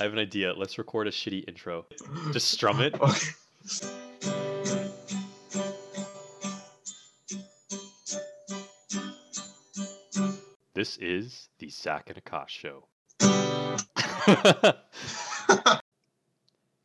[0.00, 0.54] I have an idea.
[0.54, 1.84] Let's record a shitty intro.
[2.32, 2.94] Just strum it.
[2.94, 3.28] Okay.
[10.72, 12.86] This is the Zach and Aakash show.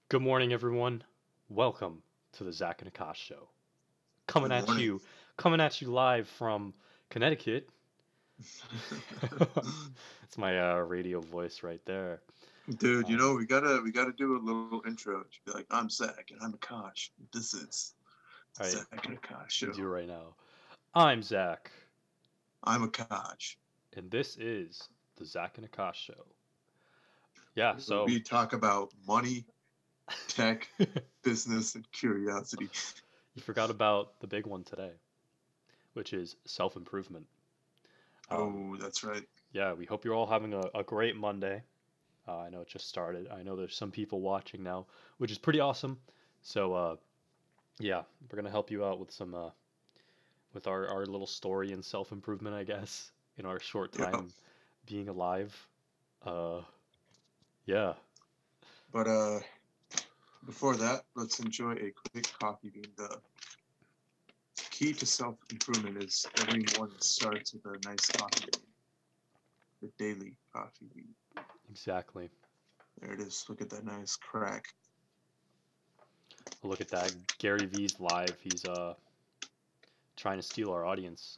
[0.09, 1.01] Good morning, everyone.
[1.47, 2.01] Welcome
[2.33, 3.47] to the Zach and Aakash show.
[4.27, 4.99] Coming at you,
[5.37, 6.73] coming at you live from
[7.09, 7.69] Connecticut.
[10.35, 12.19] It's my uh, radio voice right there.
[12.67, 15.23] Dude, you um, know we gotta we gotta do a little intro.
[15.45, 17.09] Be like, I'm Zach and I'm Aakash.
[17.31, 17.93] This is
[18.59, 19.71] right, Zach and Aakash show.
[19.71, 20.33] do right now.
[20.95, 21.69] I'm Zach,
[22.63, 23.57] I'm Aakash.
[23.95, 26.25] and this is the Zach and Aakash show.
[27.53, 29.45] Yeah, so we talk about money,
[30.27, 30.67] tech,
[31.23, 32.69] business, and curiosity.
[33.35, 34.91] You forgot about the big one today,
[35.93, 37.27] which is self improvement.
[38.31, 39.23] Oh, um, that's right.
[39.53, 41.61] yeah, we hope you're all having a, a great Monday.
[42.27, 43.27] Uh, I know it just started.
[43.29, 45.99] I know there's some people watching now, which is pretty awesome.
[46.41, 46.95] So, uh,
[47.79, 49.51] yeah, we're gonna help you out with some, uh,
[50.53, 54.05] with our, our little story and self improvement, I guess, in our short Yeah.
[54.11, 54.33] time
[54.85, 55.67] being alive.
[56.25, 56.61] Uh,
[57.65, 57.93] yeah.
[58.91, 59.39] But uh,
[60.45, 62.93] before that, let's enjoy a quick coffee bean.
[62.97, 63.21] The
[64.71, 68.73] key to self improvement is everyone starts with a nice coffee bean.
[69.81, 71.15] The daily coffee bean.
[71.69, 72.29] Exactly.
[73.01, 73.45] There it is.
[73.49, 74.65] Look at that nice crack.
[76.63, 77.11] Look at that.
[77.37, 78.35] Gary Vee's live.
[78.41, 78.93] He's uh
[80.15, 81.37] trying to steal our audience.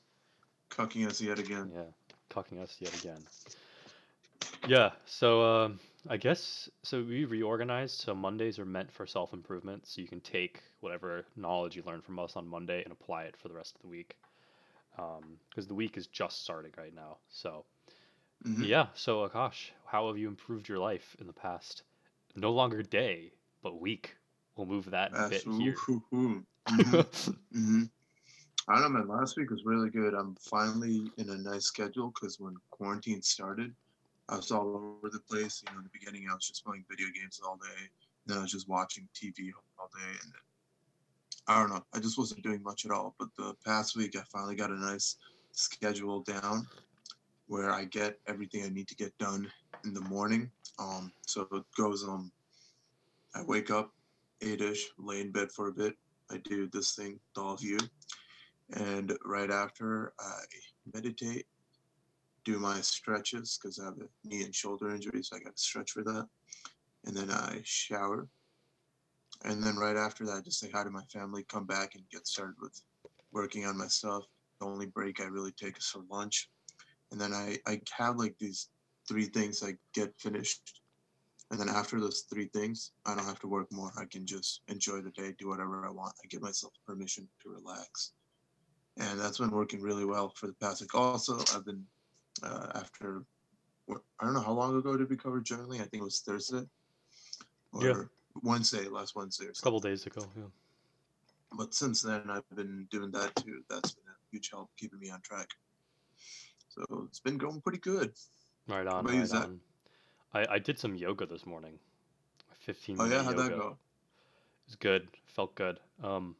[0.69, 1.71] Cucking us yet again.
[1.73, 1.81] Yeah,
[2.29, 3.23] cucking us yet again.
[4.67, 7.01] Yeah, so um, I guess so.
[7.01, 7.99] We reorganized.
[7.99, 9.87] So Mondays are meant for self improvement.
[9.87, 13.37] So you can take whatever knowledge you learn from us on Monday and apply it
[13.37, 14.15] for the rest of the week.
[15.49, 17.17] Because the week is just starting right now.
[17.29, 17.65] So
[18.45, 18.67] Mhm.
[18.67, 18.87] yeah.
[18.93, 21.83] So Aakash, how have you improved your life in the past?
[22.35, 24.15] No longer day, but week.
[24.55, 25.75] We'll move that That's- bit here.
[26.11, 26.45] Mhm,
[27.53, 27.89] mhm.
[28.67, 29.07] I don't know, man.
[29.07, 30.13] Last week was really good.
[30.13, 33.73] I'm finally in a nice schedule because when quarantine started,
[34.29, 35.63] I was all over the place.
[35.65, 37.89] You know, in the beginning, I was just playing video games all day.
[38.25, 40.41] Then I was just watching TV all day, and then
[41.47, 41.85] I don't know.
[41.93, 43.15] I just wasn't doing much at all.
[43.17, 45.15] But the past week, I finally got a nice
[45.53, 46.67] schedule down
[47.47, 49.49] where I get everything I need to get done
[49.85, 50.51] in the morning.
[50.79, 52.31] Um, so it goes um,
[53.35, 53.91] I wake up
[54.41, 55.95] eight-ish, lay in bed for a bit.
[56.29, 57.77] I do this thing with all of you,
[58.73, 60.41] and right after I
[60.93, 61.45] meditate,
[62.43, 65.61] do my stretches because I have a knee and shoulder injury, so I got to
[65.61, 66.27] stretch for that.
[67.05, 68.27] And then I shower,
[69.45, 72.03] and then right after that, I just say hi to my family, come back and
[72.11, 72.81] get started with
[73.31, 74.23] working on my stuff.
[74.59, 76.49] The only break I really take is for lunch,
[77.11, 78.69] and then I I have like these
[79.07, 80.81] three things I get finished
[81.49, 83.91] and then after those three things, I don't have to work more.
[83.97, 86.13] I can just enjoy the day, do whatever I want.
[86.23, 88.11] I give myself permission to relax.
[88.97, 90.93] And that's been working really well for the past week.
[90.93, 91.85] Also, I've been,
[92.43, 93.23] uh, after,
[93.89, 95.75] I don't know how long ago did we cover journaling?
[95.75, 96.67] I think it was Thursday.
[97.71, 98.03] Or Yeah.
[98.43, 100.29] Wednesday, last Wednesday or A couple days ago.
[100.35, 100.49] Yeah.
[101.53, 103.63] But since then, I've been doing that too.
[103.69, 105.47] That's been a huge help keeping me on track.
[106.77, 108.11] So it's been going pretty good.
[108.67, 109.05] Right on.
[109.05, 109.59] Right on.
[110.33, 111.79] I, I did some yoga this morning.
[112.59, 113.23] 15 Oh, yeah?
[113.23, 113.43] How'd yoga.
[113.49, 113.67] that go?
[113.69, 115.07] It was good.
[115.27, 115.79] Felt good.
[116.03, 116.35] Um,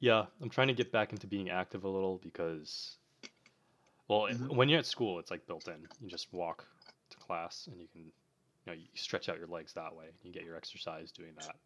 [0.00, 2.96] yeah, I'm trying to get back into being active a little because,
[4.08, 4.54] well, it- Mhm.
[4.56, 5.86] when you're at school, it's like built in.
[6.00, 6.66] You just walk
[7.10, 8.12] to class and you can, you
[8.66, 10.06] know, you stretch out your legs that way.
[10.22, 11.56] You get your exercise doing that.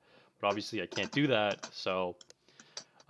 [0.40, 2.16] But obviously, I can't do that, so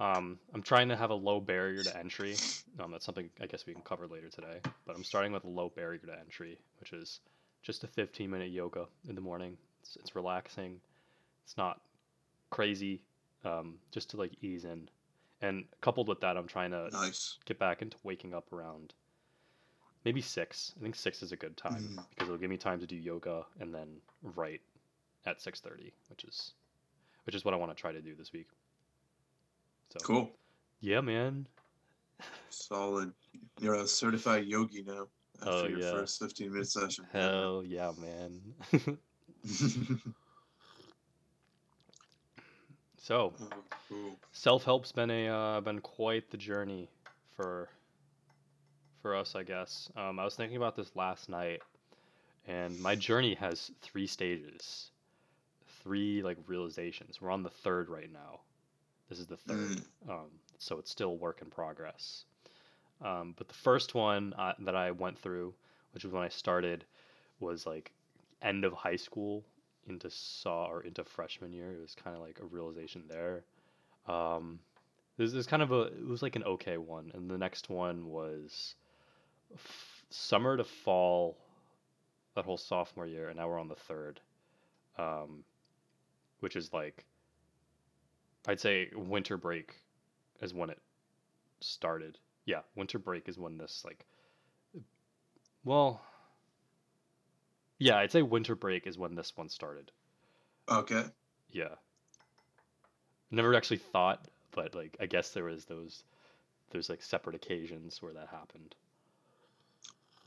[0.00, 2.36] um, I'm trying to have a low barrier to entry.
[2.78, 4.60] Um, that's something I guess we can cover later today.
[4.86, 7.20] But I'm starting with a low barrier to entry, which is
[7.62, 9.56] just a 15 minute yoga in the morning.
[9.82, 10.81] It's, it's relaxing.
[11.44, 11.81] It's not
[12.50, 13.03] crazy,
[13.44, 14.88] um, just to like ease in.
[15.41, 17.38] And coupled with that, I'm trying to Nice.
[17.44, 18.94] get back into waking up around
[20.04, 20.72] maybe six.
[20.78, 22.09] I think six is a good time Mhm.
[22.10, 24.62] because it'll give me time to do yoga and then write
[25.26, 26.53] at 6:30, which is
[27.24, 28.48] which is what I want to try to do this week.
[29.93, 30.31] So Cool.
[30.81, 31.47] yeah, man.
[32.51, 33.13] Solid.
[33.61, 35.09] You're a certified yogi now
[35.43, 35.91] after Oh, your yeah.
[35.91, 37.07] first 15 minute session.
[37.13, 38.55] Hell yeah, man.
[42.97, 44.19] so Oh, cool.
[44.33, 46.91] self help's been a uh, been quite the journey
[47.37, 47.69] for
[49.03, 49.91] for us, I guess.
[49.97, 51.63] Um, I was thinking about this last night,
[52.47, 54.91] and my journey has three stages,
[55.83, 57.21] three like realizations.
[57.21, 58.41] We're on the third right now.
[59.09, 62.25] This is the third, um, so it's still work in progress.
[63.01, 65.55] Um, but the first one uh, that I went through,
[65.93, 66.84] which was when I started,
[67.41, 67.93] was like
[68.43, 69.45] end of high school,
[69.89, 71.72] into saw or into freshman year.
[71.72, 73.45] It was kind of like a realization there.
[74.07, 74.59] Um,
[75.16, 78.07] this is kind of a it was like an okay one, and the next one
[78.07, 78.75] was
[79.54, 81.37] f- summer to fall,
[82.34, 84.21] that whole sophomore year, and now we're on the third,
[84.99, 85.45] um,
[86.41, 87.04] which is like
[88.48, 89.77] I'd say winter break
[90.41, 90.80] is when it
[91.60, 92.18] started.
[92.47, 94.06] Yeah, winter break is when this like
[95.65, 96.00] well
[97.78, 99.92] yeah, I'd say winter break is when this one started.
[100.68, 101.04] Okay.
[101.50, 101.74] Yeah.
[103.30, 106.03] Never actually thought, but like I guess there was those
[106.71, 108.74] there's like separate occasions where that happened.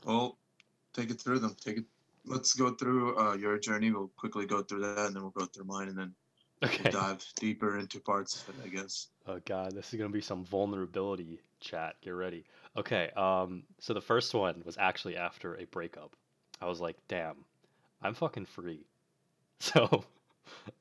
[0.04, 0.38] Well,
[0.92, 1.56] take it through them.
[1.60, 1.84] Take it.
[2.24, 3.90] Let's go through uh, your journey.
[3.90, 6.14] We'll quickly go through that, and then we'll go through mine, and then
[6.64, 6.90] Okay.
[6.90, 8.64] dive deeper into parts of it.
[8.64, 9.08] I guess.
[9.26, 11.96] Oh god, this is gonna be some vulnerability chat.
[12.02, 12.44] Get ready.
[12.76, 16.14] Okay, um, so the first one was actually after a breakup.
[16.60, 17.36] I was like, damn,
[18.02, 18.84] I'm fucking free.
[19.60, 20.04] So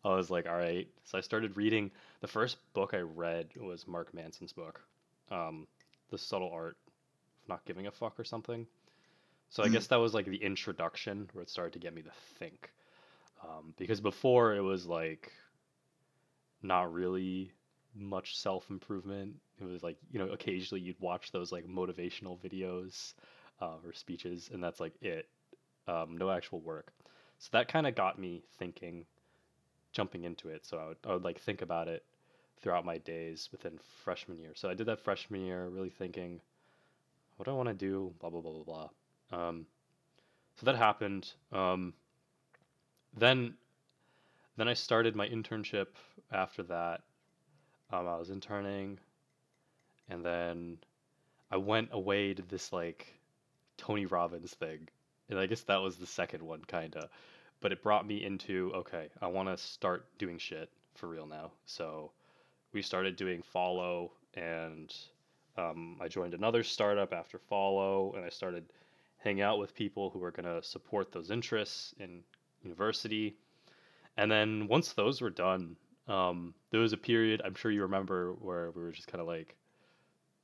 [0.03, 0.87] I was like, all right.
[1.03, 1.91] So I started reading.
[2.21, 4.81] The first book I read was Mark Manson's book,
[5.29, 5.67] um,
[6.09, 6.77] The Subtle Art
[7.43, 8.65] of Not Giving a Fuck or something.
[9.49, 9.73] So I Mm.
[9.73, 12.71] guess that was like the introduction where it started to get me to think.
[13.43, 15.31] Um, because before it was like
[16.61, 17.51] not really
[17.95, 19.35] much self improvement.
[19.59, 23.13] It was like, you know, occasionally you'd watch those like motivational videos
[23.61, 25.27] uh, or speeches, and that's like it.
[25.87, 26.93] Um, no actual work.
[27.39, 29.05] So that kind of got me thinking,
[29.93, 30.65] jumping into it.
[30.65, 32.03] So I would, I would like think about it
[32.61, 34.51] throughout my days within freshman year.
[34.55, 36.39] So I did that freshman year, really thinking,
[37.37, 38.13] what do I want to do?
[38.19, 38.87] Blah blah blah blah
[39.31, 39.47] blah.
[39.47, 39.65] Um,
[40.55, 41.31] so that happened.
[41.51, 41.93] Um,
[43.17, 43.55] then,
[44.61, 45.87] then I started my internship.
[46.31, 47.01] After that,
[47.91, 48.99] um, I was interning,
[50.07, 50.77] and then
[51.49, 53.07] I went away to this like
[53.77, 54.87] Tony Robbins thing,
[55.29, 57.09] and I guess that was the second one, kinda.
[57.59, 61.53] But it brought me into okay, I want to start doing shit for real now.
[61.65, 62.11] So
[62.71, 64.95] we started doing follow, and
[65.57, 68.65] um, I joined another startup after follow, and I started
[69.17, 72.23] hanging out with people who were gonna support those interests in
[72.61, 73.37] university.
[74.17, 75.77] And then once those were done,
[76.07, 79.27] um, there was a period I'm sure you remember where we were just kind of
[79.27, 79.55] like,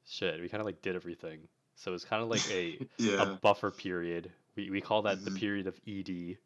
[0.05, 1.47] shit, we kind of like did everything.
[1.75, 2.81] So it was kind of like a
[3.17, 4.31] a buffer period.
[4.55, 5.35] We we call that the Mhm.
[5.35, 6.37] period of ED.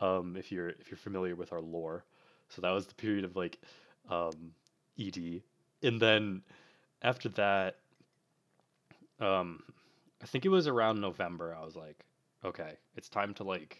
[0.00, 2.04] Um, if you're if you're familiar with our lore,
[2.48, 3.58] so that was the period of like
[4.08, 4.52] um,
[4.98, 5.42] ED,
[5.82, 6.42] and then
[7.02, 7.76] after that,
[9.20, 9.62] um,
[10.22, 11.54] I think it was around November.
[11.54, 12.04] I was like,
[12.44, 13.78] okay, it's time to like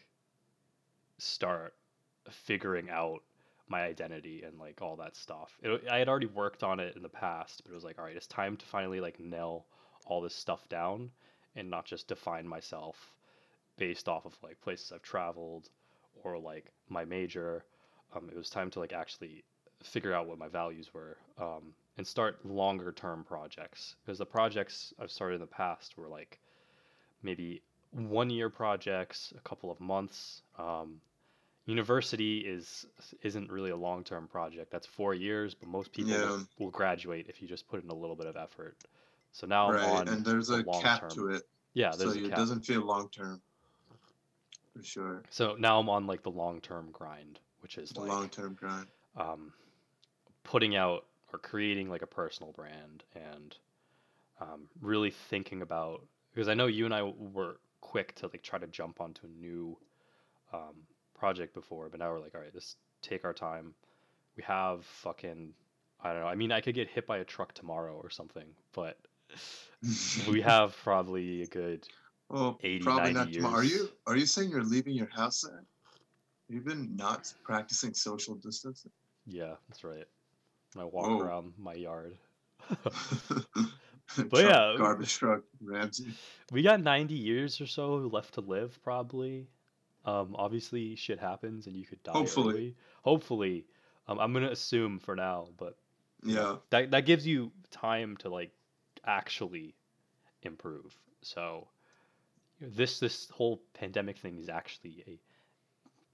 [1.19, 1.75] start
[2.31, 3.23] figuring out
[3.69, 5.57] my identity and like all that stuff.
[5.63, 8.05] It, I had already worked on it in the past, but it was like, all
[8.05, 9.67] right, it's time to finally like nail
[10.07, 11.11] all this stuff down
[11.57, 13.13] and not just define myself
[13.77, 15.69] based off of like places I've traveled
[16.23, 17.65] or like my major.
[18.15, 19.45] Um, it was time to like actually
[19.83, 24.95] figure out what my values were um, and start longer term projects because the projects
[25.01, 26.39] I've started in the past were like
[27.23, 30.43] maybe one year projects, a couple of months.
[30.59, 31.01] Um,
[31.67, 32.87] university is
[33.23, 34.71] isn't really a long term project.
[34.71, 36.23] That's four years, but most people Yeah.
[36.23, 38.77] will, will graduate if you just put in a little bit of effort.
[39.33, 39.85] So now I'm Right.
[39.85, 41.11] on And there's a cap term.
[41.11, 41.43] to it,
[41.75, 43.43] Yeah, so a it doesn't feel long term.
[44.73, 45.25] For sure.
[45.31, 48.55] So now I'm on like the long term grind, which is The like long term
[48.55, 48.89] grind.
[49.17, 49.53] um,
[50.45, 53.57] putting out or creating like a personal brand and
[54.41, 58.59] um, really thinking about because I know you and I were quick to like try
[58.59, 59.79] to jump onto a new
[60.53, 60.87] um,
[61.19, 63.75] project before, but now we're like, all right, let's take our time.
[64.37, 65.53] We have fucking
[66.03, 66.29] I don't know.
[66.29, 68.99] I mean, I could get hit by a truck tomorrow or something, but
[70.31, 71.87] we have probably a good
[72.29, 73.57] Well, 80, probably 90 not tomorrow.
[73.57, 75.65] Are you are you saying you're leaving your house then?
[76.49, 78.93] You've been not practicing social distancing.
[79.27, 80.05] yeah, that's right.
[80.79, 81.21] I walk Whoa.
[81.21, 82.17] around my yard.
[84.09, 84.75] Truck- yeah.
[84.79, 86.07] garbage truck, Ramsey.
[86.53, 89.49] We got 90 years or so left to live, probably.
[90.07, 92.55] Um, obviously, shit happens and you could die Hopefully.
[92.55, 92.77] early.
[93.03, 93.67] Hopefully.
[94.09, 95.77] Um, I'm gonna assume for now, but
[96.23, 98.53] Yeah, that that gives you time to like
[99.05, 99.75] actually
[100.43, 100.97] improve.
[101.23, 101.69] So
[102.61, 105.21] this this whole pandemic thing is actually a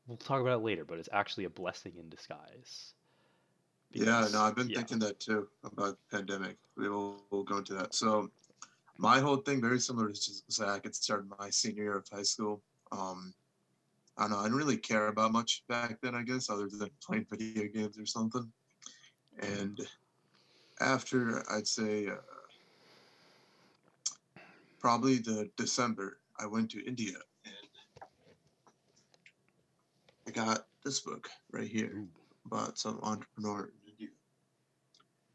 [0.06, 2.94] we'll talk about it later, but it's actually a blessing in disguise.
[3.92, 4.28] yeah.
[4.32, 4.78] No, I've been yeah.
[4.78, 6.56] thinking that too about pandemic.
[6.76, 7.94] We will we'll go into that.
[7.94, 8.30] So,
[8.98, 10.86] my whole thing very similar to Zach.
[10.86, 12.62] It started my senior year of high school.
[12.92, 13.34] Um,
[14.22, 14.38] I don't know.
[14.38, 16.14] I didn't really care about much back then.
[16.14, 18.48] I guess other than playing video games or something.
[19.40, 19.80] And
[20.80, 22.14] after I'd say uh,
[24.78, 27.14] probably the December, I went to India
[27.44, 27.54] and
[30.28, 32.04] I got this book right here
[32.46, 34.14] about some entrepreneur in India,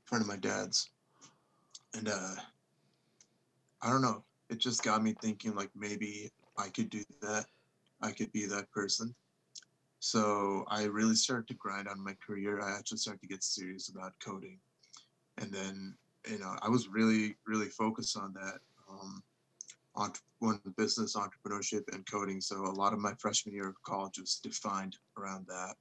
[0.05, 0.91] friend of my dad's,
[1.93, 2.35] and uh,
[3.81, 4.23] I don't know.
[4.49, 7.47] It just got me thinking like maybe I could do that.
[8.01, 9.15] I could be that person.
[9.99, 12.61] So I really started to grind on my career.
[12.61, 14.59] I actually started to get serious about coding,
[15.39, 15.95] and then
[16.29, 18.59] you know I was really really focused on that.
[18.89, 19.23] Um,
[19.95, 22.39] on one business entrepreneurship and coding.
[22.39, 25.73] So a lot of my freshman year of college was defined around that,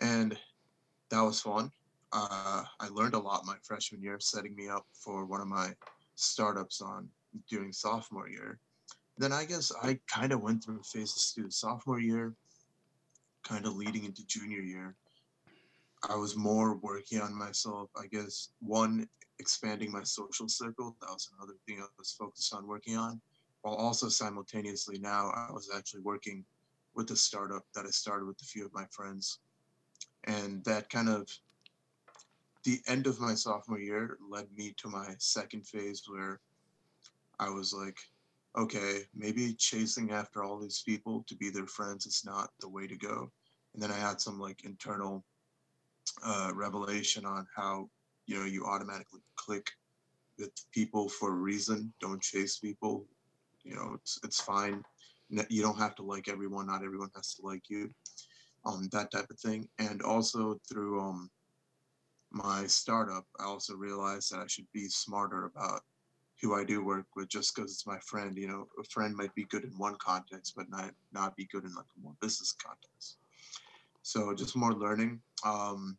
[0.00, 0.36] and
[1.10, 1.72] that was fun.
[2.12, 5.70] Uh, I learned a lot my freshman year, setting me up for one of my
[6.14, 7.08] startups on
[7.48, 8.58] during sophomore year.
[9.18, 12.34] Then I guess I kind of went through phases through sophomore year,
[13.44, 14.94] kind of leading into junior year.
[16.08, 17.90] I was more working on myself.
[17.96, 19.08] I guess one
[19.38, 20.96] expanding my social circle.
[21.00, 23.20] That was another thing I was focused on working on.
[23.62, 26.44] While also simultaneously now I was actually working
[26.94, 29.38] with a startup that I started with a few of my friends.
[30.24, 31.28] And that kind of
[32.64, 36.40] the end of my sophomore year led me to my second phase where
[37.38, 37.98] I was like,
[38.56, 42.86] okay, maybe chasing after all these people to be their friends is not the way
[42.86, 43.30] to go.
[43.74, 45.24] And then I had some like internal
[46.24, 47.88] uh, revelation on how
[48.26, 49.70] you know you automatically click
[50.38, 51.92] with people for a reason.
[52.00, 53.06] Don't chase people.
[53.62, 54.82] You know it's it's fine.
[55.28, 56.66] You don't have to like everyone.
[56.66, 57.90] Not everyone has to like you.
[58.64, 59.68] Um that type of thing.
[59.78, 61.30] And also through um
[62.32, 65.80] my startup i also realized that i should be smarter about
[66.40, 69.34] who i do work with just because it's my friend you know a friend might
[69.34, 72.52] be good in one context but not not be good in like a more business
[72.52, 73.18] context
[74.02, 75.96] so just more learning um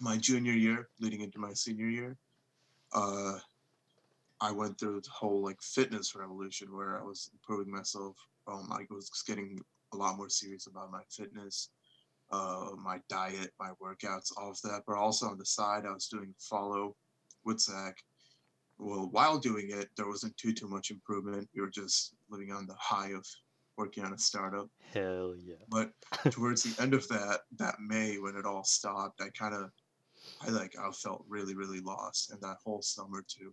[0.00, 2.16] my junior year, leading into my senior year,
[2.94, 3.38] uh,
[4.40, 8.16] I went through the whole like fitness revolution where I was improving myself.
[8.48, 9.60] Um, I was getting
[9.92, 11.68] a lot more serious about my fitness,
[12.32, 14.82] uh, my diet, my workouts, all of that.
[14.86, 16.96] But also on the side, I was doing follow
[17.44, 17.98] with Zach.
[18.80, 21.48] Well, while doing it, there wasn't too too much improvement.
[21.52, 23.26] You were just living on the high of
[23.76, 24.68] working on a startup.
[24.92, 25.56] Hell yeah.
[25.68, 25.92] But
[26.30, 29.70] towards the end of that that May when it all stopped, I kind of
[30.40, 33.52] I like I felt really really lost, and that whole summer too.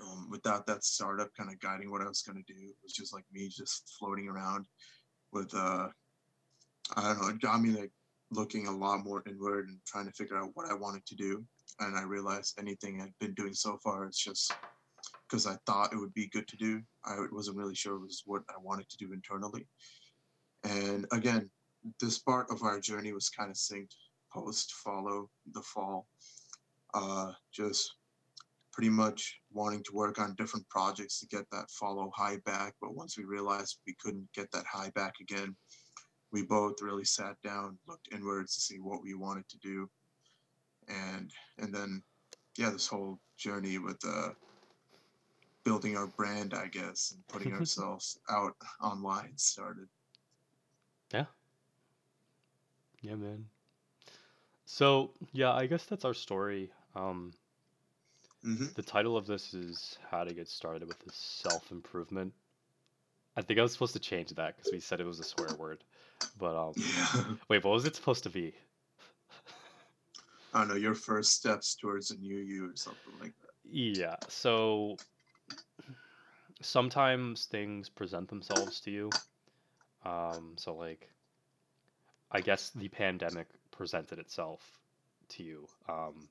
[0.00, 2.92] Um, without that startup kind of guiding what I was going to do, it was
[2.92, 4.66] just like me just floating around
[5.32, 5.88] with uh,
[6.96, 7.90] I don't know, it got me like
[8.30, 11.44] looking a lot more inward and trying to figure out what I wanted to do.
[11.80, 14.52] And I realized anything I'd been doing so far is just
[15.28, 16.82] because I thought it would be good to do.
[17.04, 19.66] I wasn't really sure it was what I wanted to do internally.
[20.64, 21.50] And again,
[22.00, 23.96] this part of our journey was kind of synced
[24.32, 26.06] post follow the fall.
[26.94, 27.94] Uh, just
[28.72, 32.74] pretty much wanting to work on different projects to get that follow high back.
[32.80, 35.54] But once we realized we couldn't get that high back again,
[36.32, 39.88] we both really sat down, looked inwards to see what we wanted to do.
[40.92, 42.04] And and then
[42.58, 44.30] yeah, this whole journey with uh
[45.64, 49.88] building our brand, I guess, and putting ourselves out online started.
[51.12, 51.26] Yeah.
[53.02, 53.48] Yeah, man.
[54.66, 56.72] So yeah, I guess that's our story.
[56.94, 57.34] Um,
[58.42, 62.34] hmm the title of this is "How to Get Started with Self Improvement."
[63.36, 65.54] I think I was supposed to change that because we said it was a swear
[65.54, 65.84] word.
[66.36, 67.36] But um, Yeah.
[67.48, 68.54] wait, what was it supposed to be?
[70.52, 73.50] I don't know, your first steps towards a new you or something like that.
[73.70, 74.16] Yeah.
[74.28, 74.96] So
[76.60, 79.10] sometimes things present themselves to you.
[80.04, 81.08] Um, so like,
[82.30, 84.78] I guess the pandemic presented itself
[85.30, 85.66] to you.
[85.88, 86.28] Um,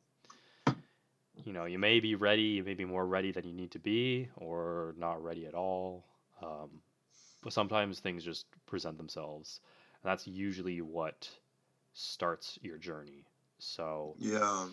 [1.46, 3.80] you know, you may be ready, you may be more ready than you need to
[3.80, 6.06] be, or not ready at all.
[6.42, 6.82] Um,
[7.42, 9.62] but sometimes things just present themselves,
[10.02, 11.30] and that's usually what
[11.94, 13.26] starts your journey.
[13.62, 14.70] So Yeah.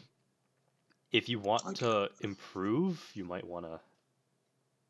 [1.13, 3.81] if you want to improve, you might want to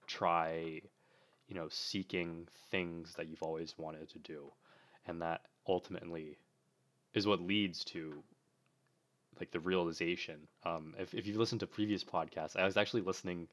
[0.07, 0.81] try,
[1.49, 4.53] you know, seeking things that you've always wanted to do.
[5.07, 6.39] And that ultimately
[7.15, 8.25] is what leads to
[9.41, 10.49] like the realization.
[10.65, 13.49] Um, if, if you've listened to previous podcasts, I was actually listening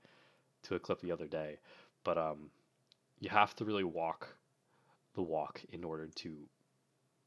[0.64, 1.60] to a clip the other day,
[2.04, 2.52] but um,
[3.20, 4.28] you have to really walk
[5.16, 6.38] the walk in order to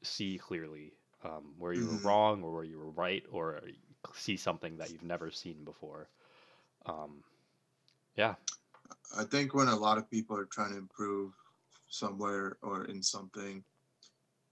[0.03, 0.93] see clearly
[1.25, 2.03] um, where you were Mhm.
[2.03, 3.61] wrong or where you were right or
[4.15, 6.09] see something that you've never seen before.
[6.87, 7.25] Um,
[8.17, 8.35] yeah,
[9.17, 11.33] I think when a lot of people are trying to improve
[11.89, 13.65] somewhere or in something,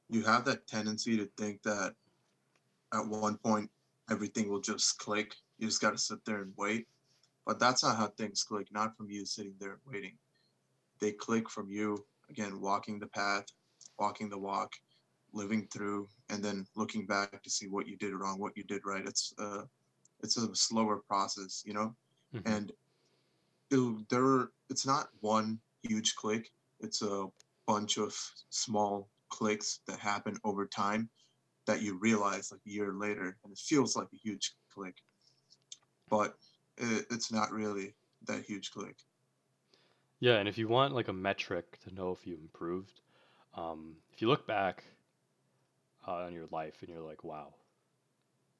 [0.08, 1.94] you have that tendency to think that
[2.92, 3.70] at one point
[4.10, 5.34] everything will just click.
[5.58, 6.86] You just got to sit there and wait.
[7.44, 10.18] But that's not how things click, not from you sitting there and waiting.
[11.00, 13.46] They click from you, again, walking the path,
[13.98, 14.72] walking the walk,
[15.32, 18.82] living through and then looking back to see what you did wrong, what you did
[18.84, 19.06] right.
[19.06, 19.62] It's uh,
[20.20, 21.94] it's a slower process, you know,
[22.34, 22.46] Mhm.
[22.46, 22.72] and
[23.70, 26.50] it'll, there it's not one huge click.
[26.80, 27.26] It's a
[27.66, 28.14] bunch of
[28.50, 31.10] small clicks that happen over time
[31.66, 34.96] that you realize like a year later, and it feels like a huge click,
[36.08, 36.36] but
[36.78, 37.94] it, it's not really
[38.26, 38.96] that huge click.
[40.20, 43.00] Yeah, and if you want like a metric to know if you improved,
[43.54, 44.84] um, if you look back
[46.06, 47.54] uh, on your life and you're like, wow,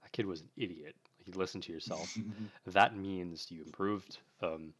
[0.02, 0.94] that kid was an idiot.
[1.18, 2.16] Like you listen to yourself.
[2.66, 4.18] that means you improved.
[4.42, 4.72] Um,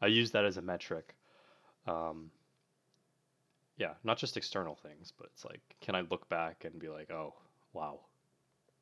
[0.00, 1.14] I use that as a metric.
[1.86, 2.30] Um,
[3.76, 7.10] yeah, not just external things, but it's like, can I look back and be like,
[7.10, 7.34] oh,
[7.72, 8.00] wow,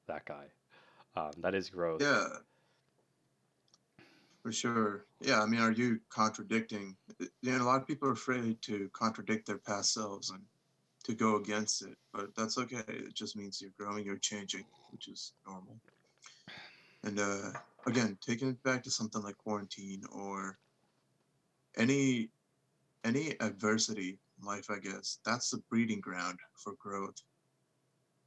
[0.07, 0.47] that guy.
[1.17, 2.03] Um, that is growth.
[2.03, 2.27] Yeah,
[4.43, 5.05] for sure.
[5.21, 6.97] Yeah, I mean, are you contradicting?
[7.43, 10.41] You know, a lot of people are afraid to contradict their past selves and
[11.05, 12.83] to go against it, but that's okay.
[12.89, 15.77] It just means you're growing, you're changing, which is normal.
[17.05, 17.53] And uh,
[17.87, 20.59] again, taking it back to something like quarantine or
[21.77, 22.31] any
[23.05, 27.23] any adversity in life, I guess that's the breeding ground for growth.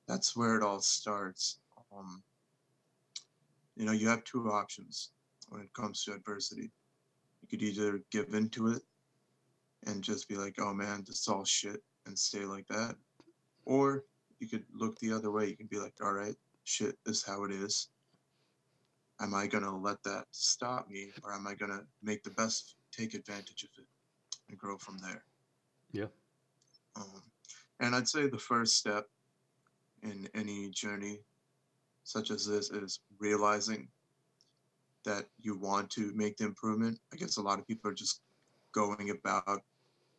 [0.07, 1.59] That's where it all starts.
[1.95, 2.23] Um,
[3.75, 5.11] you know, you have two options
[5.49, 6.71] when it comes to adversity.
[7.41, 8.81] You could either give into it
[9.85, 12.95] and just be like, oh man, this is all shit and stay like that.
[13.65, 14.03] Or
[14.39, 15.47] you could look the other way.
[15.47, 17.87] You can be like, all right, shit is how it is.
[19.21, 22.31] Am I going to let that stop me or am I going to make the
[22.31, 23.85] best, take advantage of it
[24.49, 25.23] and grow from there?
[25.93, 26.07] Yeah.
[26.97, 27.23] Um,
[27.79, 29.07] and I'd say the first step
[30.03, 31.19] in any journey
[32.03, 33.87] such as this is realizing
[35.05, 36.99] that you want to make the improvement.
[37.13, 38.21] I guess a lot of people are just
[38.73, 39.61] going about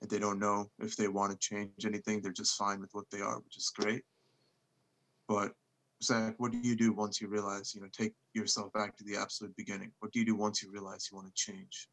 [0.02, 2.21] and they don't know if they want to change anything.
[2.21, 4.02] They're just fine with what they are, which is great.
[5.28, 5.52] But
[6.02, 9.17] Zach, what do you do once you realize, you know, take yourself back to the
[9.17, 9.93] absolute beginning?
[10.00, 11.88] What do you do once you realize you want to change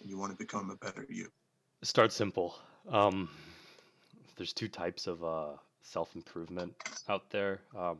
[0.00, 1.28] and you want to become a better you?
[1.82, 2.58] Start simple.
[2.90, 3.30] Um,
[4.36, 6.74] there's two types of uh, self improvement
[7.08, 7.60] out there.
[7.78, 7.98] Um,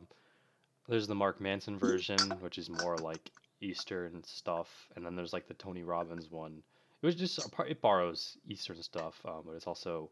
[0.89, 5.47] there's the Mark Manson version, which is more like Eastern stuff, and then there's like
[5.47, 6.61] the Tony Robbins one.
[7.01, 7.39] It was just.
[7.67, 10.09] It borrows Eastern stuff, um, but it's also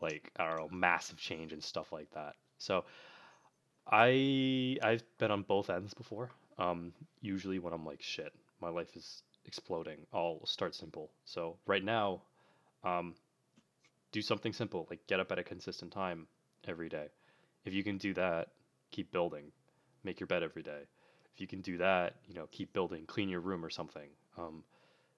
[0.00, 2.34] like I don't know, massive change and stuff like that.
[2.58, 2.84] So
[3.90, 6.30] I I've been on both ends before.
[6.58, 9.98] Um, usually when I'm like shit, my life is exploding.
[10.12, 11.10] I'll start simple.
[11.24, 12.22] So right now,
[12.84, 13.14] um,
[14.12, 16.26] do something simple like get up at a consistent time
[16.66, 17.08] every day.
[17.64, 18.48] If you can do that,
[18.90, 19.52] keep building.
[20.04, 20.82] Make your bed every day.
[21.34, 23.04] If you can do that, you know, keep building.
[23.06, 24.08] Clean your room or something.
[24.38, 24.62] Um,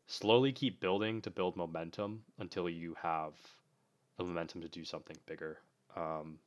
[0.09, 3.35] slowly keep building to build momentum until you have
[4.17, 5.59] the momentum to do something bigger.
[5.97, 6.41] Um,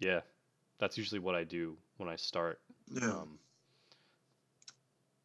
[0.00, 0.22] yeah,
[0.78, 2.62] that's usually what I do when I start.
[2.90, 3.10] Yeah.
[3.10, 3.40] Um,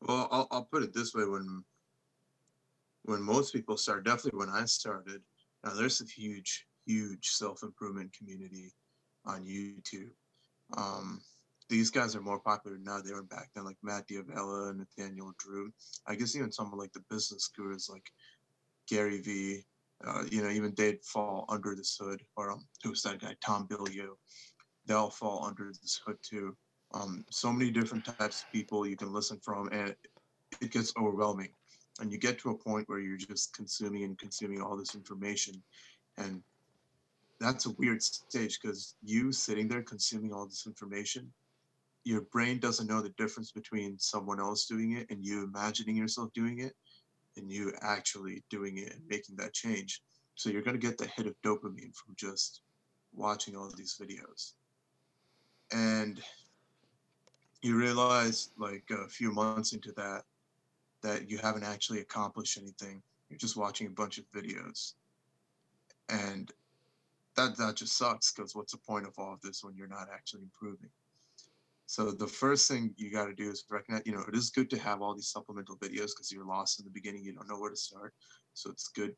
[0.02, 1.66] Well, I'll, I'll put it this way: when
[3.04, 5.24] when most people start, definitely when I started,
[5.64, 8.74] now there's a huge, huge self improvement community
[9.26, 10.12] on YouTube.
[10.78, 11.22] Um,
[11.70, 14.80] these guys are more popular now than they were back then, like Matt D'Avella and
[14.80, 15.72] Nathaniel Drew.
[16.08, 18.12] I guess even someone like the business gurus like
[18.88, 19.64] Gary Vee,
[20.06, 23.68] uh, you know, even they'd fall under this hood, or um, who's that guy, Tom
[23.68, 24.10] Bilyeu?
[24.86, 26.56] They all fall under this hood too.
[26.94, 29.96] Um, so many different types of people you can listen from, and
[30.62, 31.50] it gets overwhelming.
[32.00, 35.64] And you get to a point where you're just consuming and consuming all this information,
[36.18, 36.44] and
[37.40, 41.32] that's a weird stage because you sitting there consuming all this information,
[42.06, 46.32] your brain doesn't know the difference between someone else doing it and you imagining yourself
[46.34, 46.74] doing it,
[47.36, 50.02] and you actually doing it and making that change.
[50.36, 52.62] So you're going to get the hit of dopamine from just
[53.14, 54.54] watching all these videos.
[55.74, 56.22] And
[57.62, 60.24] you realize like a few months into that
[61.02, 63.02] that you haven't actually accomplished anything.
[63.30, 64.94] You're just watching a bunch of videos.
[66.10, 66.52] And
[67.36, 70.08] that that just sucks because what's the point of all of this when you're not
[70.14, 70.90] actually improving?
[71.88, 74.70] So the first thing you got to do is recognize, you know, it is good
[74.72, 77.60] to have all these supplemental videos because you're lost in the beginning, you don't know
[77.60, 78.14] where to start.
[78.54, 79.16] So it's good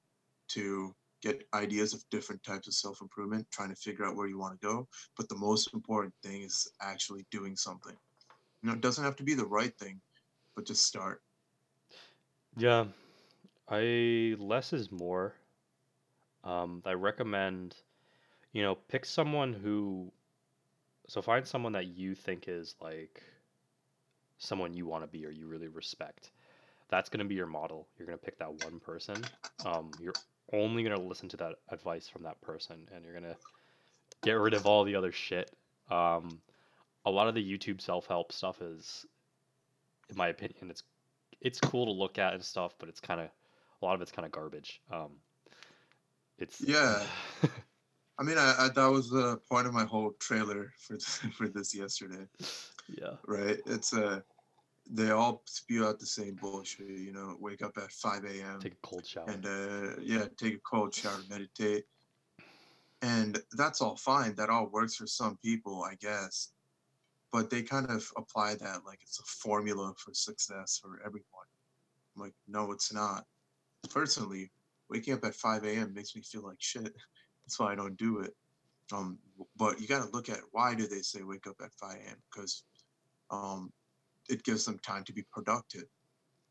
[0.49, 4.59] to get ideas of different types of self-improvement, trying to figure out where you want
[4.59, 4.87] to go.
[5.15, 7.95] But the most important thing is actually doing something.
[8.61, 10.01] You know, it doesn't have to be the right thing,
[10.55, 11.21] but just start.
[12.57, 12.85] Yeah,
[13.69, 15.35] I less is more.
[16.43, 17.75] Um, I recommend,
[18.53, 20.11] you know, pick someone who,
[21.07, 23.23] so find someone that you think is like
[24.37, 26.31] someone you want to be or you really respect.
[26.89, 27.87] That's going to be your model.
[27.97, 29.23] You're going to pick that one person.
[29.65, 30.13] Um, you're
[30.53, 33.35] only going to listen to that advice from that person, and you're going to
[34.23, 35.51] get rid of all the other shit.
[35.89, 36.39] Um,
[37.05, 39.05] a lot of the YouTube self help stuff is,
[40.09, 40.83] in my opinion, it's
[41.41, 43.27] it's cool to look at and stuff, but it's kind of
[43.81, 44.81] a lot of it's kind of garbage.
[44.91, 45.11] Um,
[46.37, 47.03] it's Yeah.
[48.19, 51.47] I mean, I, I that was the point of my whole trailer for this, for
[51.47, 52.25] this yesterday,
[52.89, 53.59] yeah, right?
[53.65, 54.21] It's uh
[54.89, 56.87] they all spew out the same bullshit.
[56.87, 58.59] You know, wake up at 5 a.m.
[58.59, 59.25] take a cold shower.
[59.27, 61.85] and uh, yeah, take a cold shower, meditate,
[63.01, 64.35] and that's all fine.
[64.35, 66.49] That all works for some people, I guess.
[67.31, 71.25] But they kind of apply that like it's a formula for success for everyone.
[72.15, 73.25] I'm like, no, it's not.
[73.89, 74.49] Personally,
[74.89, 75.93] waking up at 5 a.m.
[75.93, 76.95] makes me feel like shit.
[77.47, 78.33] That's why I don't do it.
[78.91, 79.19] Um,
[79.55, 82.17] but you got to look at why do they say wake up at 5 a.m.
[82.29, 82.63] Because
[83.31, 83.71] um,
[84.29, 85.85] it gives them time to be productive.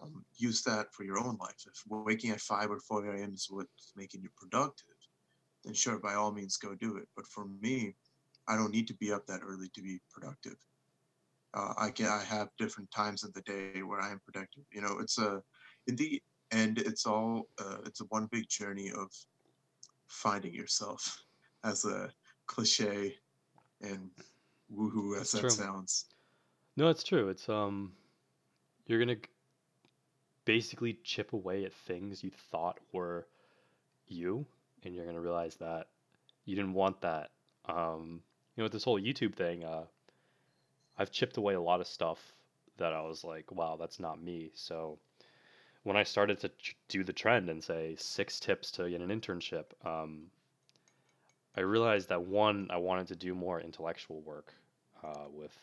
[0.00, 1.56] Um, use that for your own life.
[1.66, 3.34] If waking at 5 or 4 a.m.
[3.34, 4.96] is what's making you productive,
[5.64, 7.08] then sure, by all means, go do it.
[7.14, 7.94] But for me,
[8.48, 10.56] I don't need to be up that early to be productive.
[11.52, 14.64] Uh, I can I have different times of the day where I am productive.
[14.72, 15.42] You know, it's a
[15.86, 19.10] in the end, it's all uh, it's a one big journey of
[20.08, 21.22] finding yourself,
[21.64, 22.10] as a
[22.46, 23.14] cliche
[23.80, 24.10] and
[24.74, 25.50] woohoo as That's that true.
[25.50, 26.06] sounds.
[26.76, 27.28] No, it's true.
[27.28, 27.92] It's um,
[28.86, 29.16] you're gonna
[30.44, 33.26] basically chip away at things you thought were
[34.06, 34.46] you,
[34.82, 35.88] and you're gonna realize that
[36.44, 37.30] you didn't want that.
[37.66, 38.22] Um,
[38.54, 39.84] you know, with this whole YouTube thing, uh,
[40.98, 42.18] I've chipped away a lot of stuff
[42.78, 44.50] that I was like, wow, that's not me.
[44.54, 44.98] So
[45.86, 49.08] when I started to ch- do the trend and say six tips to get an
[49.08, 50.24] internship, um,
[51.56, 54.52] I realized that one, I wanted to do more intellectual work
[55.04, 55.56] uh, with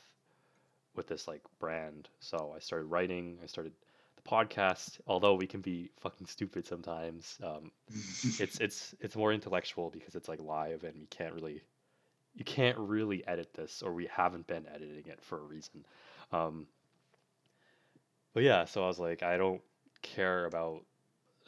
[0.96, 2.08] with this like brand.
[2.22, 3.38] So I started writing.
[3.44, 3.74] I started
[4.16, 4.98] the podcast.
[5.08, 7.70] Although we can be fucking stupid sometimes, um,
[8.40, 11.62] it's it's it's more intellectual because it's like live and you can't really
[12.34, 15.86] you can't really edit this, or we haven't been editing it for a reason.
[16.32, 16.68] Um,
[18.34, 19.62] but yeah, so I was like, I don't
[20.04, 20.84] care about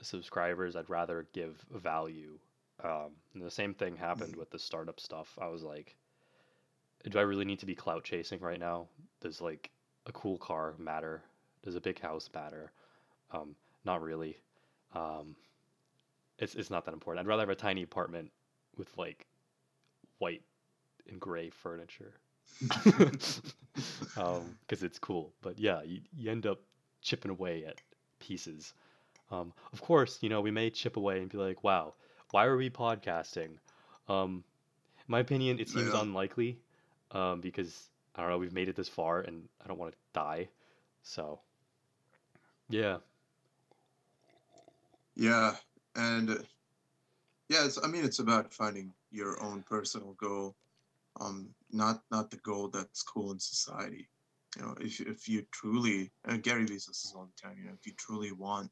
[0.01, 0.75] subscribers.
[0.75, 2.39] I'd rather give value.
[2.83, 5.37] Um, and the same thing happened with the startup stuff.
[5.39, 5.95] I was like,
[7.09, 8.87] do I really need to be clout chasing right now?
[9.21, 9.69] Does like
[10.07, 11.21] a cool car matter?
[11.63, 12.71] Does a big house matter?
[13.31, 14.37] Um, not really.
[14.93, 15.35] Um,
[16.37, 17.25] it's it's not that important.
[17.25, 18.31] I'd rather have a tiny apartment
[18.77, 19.25] with like
[20.17, 20.41] white
[21.07, 22.13] and gray furniture.
[24.17, 25.33] um, because it's cool.
[25.41, 26.59] But yeah, you, you end up
[27.01, 27.79] chipping away at
[28.27, 28.73] pieces.
[29.31, 31.93] Um, of course, you know, we may chip away and be like, wow,
[32.31, 33.57] why are we podcasting?
[34.07, 34.43] Um,
[34.99, 36.01] in my opinion, it seems Yeah.
[36.01, 36.59] unlikely
[37.11, 39.97] um, because, I don't know, we've made it this far and I don't want to
[40.13, 40.49] die.
[41.03, 41.39] So,
[42.69, 42.97] yeah.
[45.15, 45.55] Yeah,
[45.95, 46.29] and
[47.49, 50.55] yeah, it's, I mean, it's about finding your own personal goal,
[51.19, 54.09] um, not not the goal that's cool in society.
[54.55, 57.65] You know, if if you truly, and Gary Vee says this all the time, you
[57.65, 58.71] know, if you truly want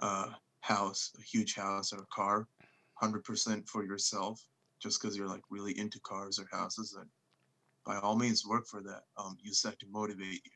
[0.00, 0.28] a
[0.60, 2.46] house, a huge house or a car,
[2.94, 4.40] hundred percent for yourself,
[4.80, 7.08] just because you're like really into cars or houses, then
[7.84, 9.04] by all means work for that.
[9.16, 10.52] Um, use that to motivate you.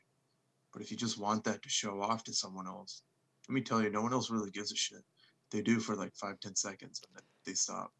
[0.71, 3.03] But if you just want that to show off to someone else,
[3.47, 5.03] let me tell you, no one else really gives a shit.
[5.51, 7.91] They do for like five, ten seconds and then they stop.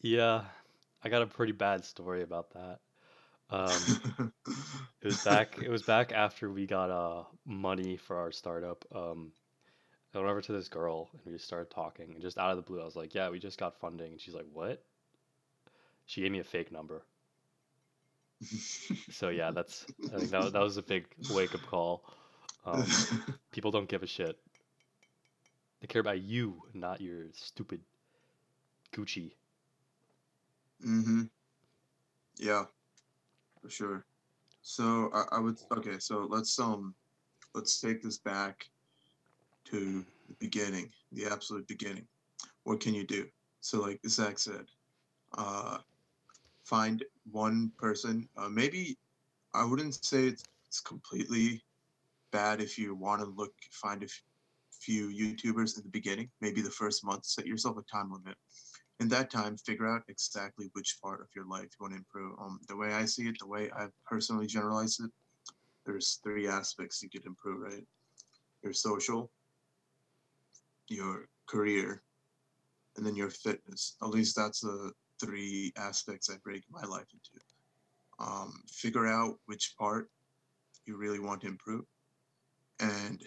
[0.00, 0.44] Yeah.
[1.02, 2.80] I got a pretty bad story about that.
[3.50, 4.32] Um,
[5.02, 5.58] It was back.
[5.58, 8.84] It was back after we got uh money for our startup.
[8.94, 9.32] Um,
[10.14, 12.12] I went over to this girl and we just started talking.
[12.12, 14.20] And just out of the blue, I was like, "Yeah, we just got funding." And
[14.20, 14.84] she's like, "What?"
[16.06, 17.04] She gave me a fake number.
[19.10, 19.86] So yeah, that's.
[20.12, 22.04] I think that that was a big wake up call.
[22.64, 22.84] Um,
[23.52, 24.38] people don't give a shit.
[25.80, 27.82] They care about you, not your stupid
[28.92, 29.34] Gucci.
[30.84, 31.22] mm-hmm.
[32.38, 32.66] Yeah,
[33.66, 34.04] for sure.
[34.62, 35.98] So I, I would okay.
[35.98, 36.94] So let's um,
[37.54, 38.68] let's take this back
[39.66, 42.06] to the beginning, the absolute beginning.
[42.62, 43.26] What can you do?
[43.60, 44.66] So like Zach said,
[45.36, 45.78] uh,
[46.64, 48.28] find one person.
[48.36, 48.96] Uh, maybe
[49.52, 51.62] I wouldn't say it's, it's completely
[52.30, 54.08] bad if you want to look find a
[54.70, 56.30] few YouTubers in the beginning.
[56.40, 58.36] Maybe the first month, set yourself a time limit.
[58.98, 62.32] In that time, figure out exactly which part of your life you want to improve.
[62.40, 65.10] Um, the way I see it, the way I've personally generalize it,
[65.84, 67.60] there's three aspects you could improve.
[67.60, 67.86] Right,
[68.62, 69.30] your social,
[70.88, 72.02] your career,
[72.96, 73.96] and then your fitness.
[74.02, 77.44] At least that's the three aspects I break my life into.
[78.18, 80.08] Um, figure out which part
[80.86, 81.84] you really want to improve,
[82.80, 83.22] and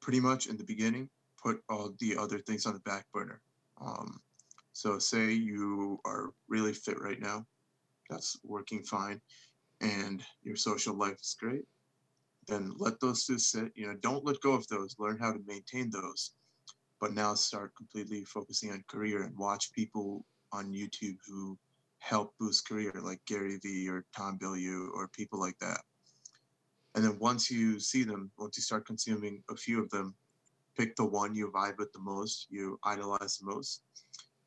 [0.00, 1.10] pretty much in the beginning,
[1.42, 3.40] put all the other things on the back burner.
[3.80, 4.20] Um,
[4.72, 7.44] So say you are really fit right now,
[8.08, 9.20] that's working fine,
[9.80, 11.64] and your social life is great.
[12.46, 13.72] Then let those two sit.
[13.74, 14.96] You know, don't let go of those.
[14.98, 16.32] Learn how to maintain those.
[17.00, 21.58] But now start completely focusing on career and watch people on YouTube who
[21.98, 25.80] help boost career, like Gary Vee or Tom Bilyeu or people like that.
[26.94, 30.14] And then once you see them, once you start consuming a few of them,
[30.76, 33.82] pick the one you vibe with the most, you idolize the most,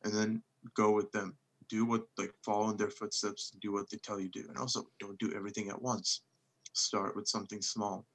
[0.03, 0.41] and then
[0.75, 1.35] go with them.
[1.69, 4.49] Do what like follow in their footsteps, do what they tell you to do.
[4.49, 6.21] And also don't do everything at once.
[6.73, 8.05] Start with something small,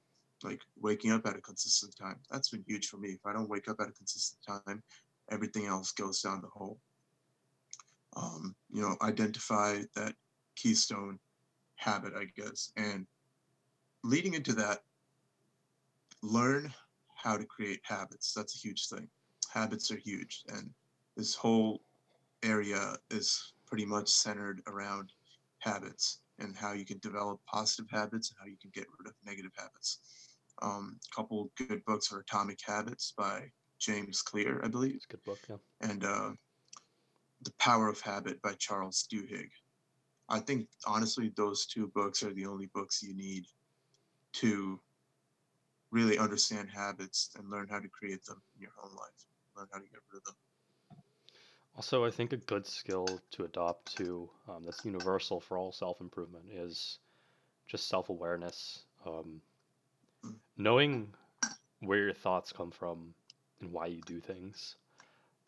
[0.43, 2.19] like waking up at a consistent time.
[2.29, 3.09] That's been huge for me.
[3.09, 4.83] If I don't wake up at a consistent time,
[5.31, 6.79] everything else goes down the hole.
[8.15, 10.15] Um, you know, identify that
[10.55, 11.19] keystone
[11.75, 13.05] habit, I guess, and
[14.03, 14.83] leading into that,
[16.21, 16.73] learn
[17.21, 18.33] how to create habits.
[18.33, 19.07] That's a huge thing.
[19.51, 20.43] Habits are huge.
[20.49, 20.69] And
[21.17, 21.81] this whole
[22.43, 25.11] area is pretty much centered around
[25.59, 29.13] habits and how you can develop positive habits and how you can get rid of
[29.25, 29.99] negative habits.
[30.61, 34.95] Um, a couple good books are Atomic Habits by James Clear, I believe.
[34.95, 35.55] It's a good book, yeah.
[35.81, 36.31] And uh,
[37.43, 39.49] The Power of Habit by Charles Duhigg.
[40.29, 43.45] I think honestly, those two books are the only books you need
[44.33, 44.79] to
[45.91, 49.25] really understand habits and learn how to create them in your own life,
[49.55, 50.35] learn how to get rid of them.
[51.75, 55.99] Also, I think a good skill to adopt to um, that's universal for all self
[56.01, 56.99] improvement is
[57.67, 58.85] just self awareness.
[59.05, 59.41] Um,
[60.25, 60.39] Mm.
[60.57, 61.13] knowing
[61.79, 63.13] where your thoughts come from
[63.61, 64.75] and why you do things.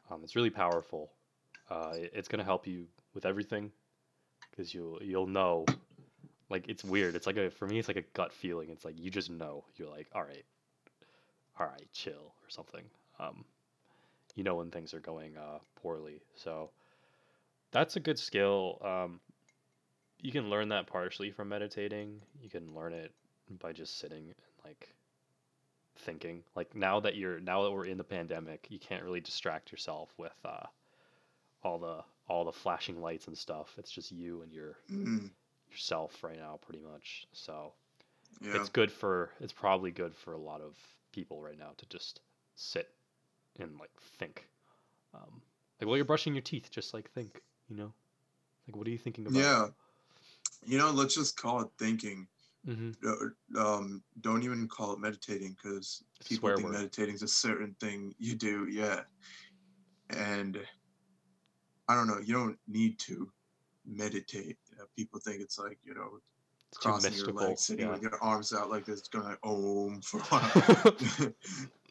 [0.10, 1.14] Um, it's really powerful.
[1.70, 3.72] Uh, it- it's gonna help you with everything
[4.52, 5.74] because you'll you'll know.
[6.52, 7.16] Like it's weird.
[7.16, 7.80] It's like a for me.
[7.80, 8.70] It's like a gut feeling.
[8.70, 9.64] It's like you just know.
[9.78, 10.46] You're like, all right,
[11.60, 12.84] all right, chill or something.
[13.20, 13.46] Um,
[14.36, 16.22] you know when things are going uh, poorly.
[16.36, 16.70] So
[17.72, 18.80] that's a good skill.
[18.84, 19.20] Um,
[20.20, 22.22] you can learn that partially from meditating.
[22.42, 23.12] You can learn it
[23.60, 24.36] by just sitting and
[24.66, 24.94] like
[26.00, 26.44] thinking.
[26.56, 30.14] Like now that you're now that we're in the pandemic, you can't really distract yourself
[30.18, 30.66] with uh,
[31.64, 33.74] all the all the flashing lights and stuff.
[33.78, 35.32] It's just you and your Mm,
[35.72, 37.26] yourself right now, pretty much.
[37.34, 37.74] So
[38.42, 40.76] yeah, it's good for it's probably good for a lot of
[41.12, 42.22] people right now to just
[42.56, 42.90] sit
[43.60, 44.48] and like think.
[45.14, 45.42] Um,
[45.80, 47.42] like while you're brushing your teeth, just like think.
[47.70, 47.94] You know,
[48.68, 49.40] like what are you thinking about?
[49.40, 49.68] yeah.
[50.64, 52.28] You know, let's just call it thinking.
[52.66, 56.74] hmm Uh, Um, don't even call it meditating because people think word.
[56.74, 58.68] meditating is a certain thing you do.
[58.70, 59.02] Yeah,
[60.10, 60.60] and
[61.88, 62.20] I don't know.
[62.20, 63.32] You don't need to
[63.86, 64.58] meditate.
[64.96, 66.20] People think it's like you know
[66.70, 67.92] It's crossing your legs, sitting yeah.
[67.92, 71.32] with your arms out like this, going like om for a while.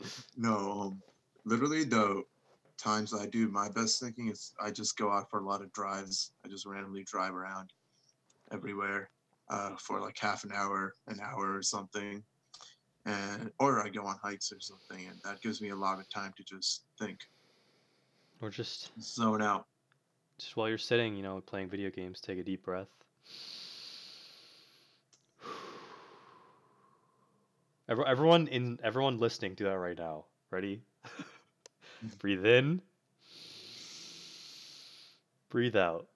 [0.36, 1.02] no, um,
[1.44, 2.24] literally the
[2.78, 5.72] times I do my best thinking is I just go out for a lot of
[5.72, 6.32] drives.
[6.44, 7.72] I just randomly drive around
[8.52, 9.10] everywhere
[9.50, 12.22] uh, for like half an hour, an hour or something,
[13.04, 16.08] and or I go on hikes or something, and that gives me a lot of
[16.08, 17.18] time to just think,
[18.40, 19.66] or just zone out.
[20.40, 22.88] Just while you're sitting, you know, playing video games, take a deep breath.
[27.88, 30.24] Every- Everyone in everyone listening, do that right now.
[30.50, 30.80] Ready?
[32.18, 32.80] Breathe in.
[35.50, 36.06] Breathe out.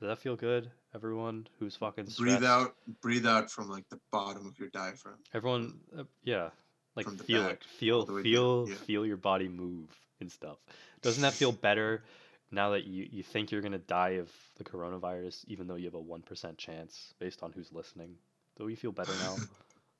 [0.00, 0.70] Does that feel good?
[0.94, 2.20] Everyone who's fucking stressed.
[2.20, 5.16] Breathe out, breathe out from like the bottom of your diaphragm.
[5.32, 6.50] Everyone, uh, yeah,
[6.96, 8.74] like feel back, it, feel feel yeah.
[8.74, 9.88] feel your body move
[10.20, 10.58] and stuff.
[11.02, 12.02] Doesn't that feel better
[12.50, 15.94] now that you you think you're gonna die of the coronavirus, even though you have
[15.94, 18.14] a one percent chance based on who's listening?
[18.56, 19.36] Do you feel better now?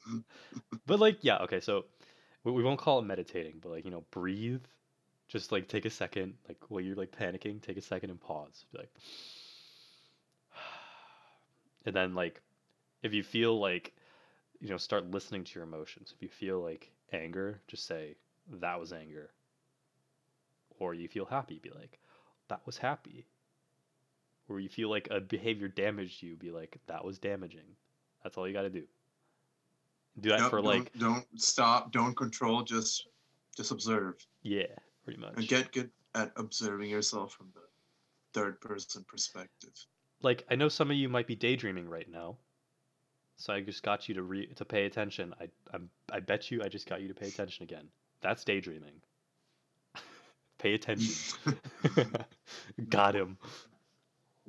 [0.87, 1.85] but like, yeah, okay, so
[2.45, 4.63] we, we won't call it meditating, but like you know, breathe.
[5.29, 8.65] Just like take a second, like while you're like panicking, take a second and pause.
[8.73, 8.91] Be like,
[11.85, 12.41] and then like,
[13.03, 13.93] if you feel like
[14.61, 16.13] you know, start listening to your emotions.
[16.15, 18.17] If you feel like anger, just say,
[18.61, 19.31] that was anger.
[20.79, 21.99] Or you feel happy, be like,
[22.49, 23.27] that was happy.
[24.49, 27.77] Or you feel like a behavior damaged you, be like, that was damaging.
[28.23, 28.85] That's all you got to do.
[30.21, 33.09] Do that Yep, for don't, like, don't stop, don't control, just
[33.57, 34.67] just observe yeah,
[35.05, 35.35] pretty much.
[35.37, 37.61] and get good at observing yourself from the
[38.33, 39.73] third person perspective.
[40.23, 42.37] like, I know some of you might be daydreaming right now.
[43.39, 45.35] So I just got you to re- to pay attention.
[45.41, 47.89] I I'm, I bet you I just got you to pay attention again.
[48.23, 49.03] That's daydreaming.
[50.59, 51.15] Pay attention.
[52.89, 53.37] got him.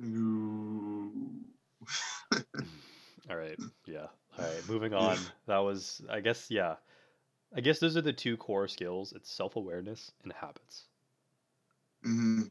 [3.30, 3.58] All right.
[3.86, 4.06] Yeah.
[4.38, 4.68] All right.
[4.68, 5.18] Moving on.
[5.46, 6.76] That was, I guess, yeah.
[7.54, 9.12] I guess those are the two core skills.
[9.12, 10.84] It's self awareness and habits.
[12.02, 12.42] hmm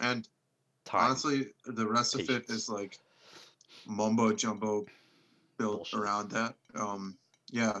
[0.00, 0.28] And
[0.84, 1.04] Time.
[1.10, 2.98] honestly, the rest of it is like
[3.86, 4.86] mumbo jumbo
[5.58, 5.98] built Bullshit.
[6.00, 6.54] around that.
[6.74, 7.18] Um,
[7.50, 7.80] yeah,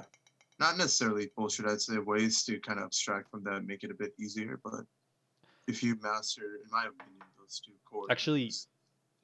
[0.58, 1.66] not necessarily bullshit.
[1.66, 4.60] I'd say ways to kind of abstract from that, make it a bit easier.
[4.62, 4.84] But
[5.68, 8.66] if you master, in my opinion, those two core Actually, things,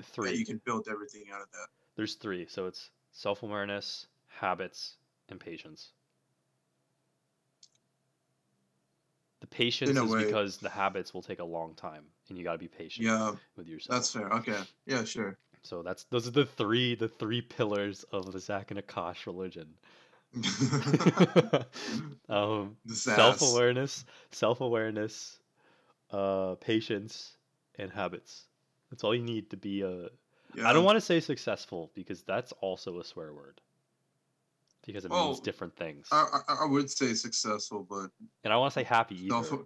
[0.00, 0.36] yeah, Three.
[0.36, 1.68] you can build everything out of that.
[1.96, 2.46] There's three.
[2.46, 4.96] So it's self awareness, habits,
[5.28, 5.92] and patience.
[9.40, 12.52] The patience is way- because the habits will take a long time, and you got
[12.52, 13.96] to be patient Yeah, with yourself.
[13.98, 14.28] that's fair.
[14.30, 15.38] Okay, yeah, sure.
[15.62, 19.74] So that's those are the three the three pillars of the Zach and Aakash religion.
[22.28, 25.38] um, self awareness, self awareness,
[26.14, 27.36] uh, patience,
[27.78, 28.44] and habits.
[28.90, 30.08] That's all you need to be a.
[30.54, 30.68] Yeah.
[30.68, 33.60] I don't want to say successful because that's also a swear word.
[34.86, 38.10] Because it means different things, I, I, I would say successful, but
[38.44, 39.42] and I want to say happy either.
[39.42, 39.60] self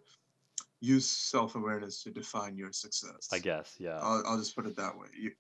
[0.81, 3.29] use self awareness to define your success.
[3.33, 3.99] I guess, yeah.
[4.01, 5.09] I'll, I'll just put it that way.
[5.21, 5.33] You,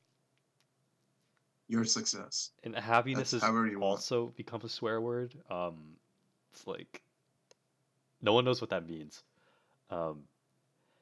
[1.68, 2.51] your success.
[2.64, 3.90] and happiness that's has however you want.
[3.92, 5.33] also become a swear word.
[5.49, 5.77] Um,
[6.53, 7.01] it's like
[8.21, 9.23] no one knows what that means.
[9.90, 10.25] Um,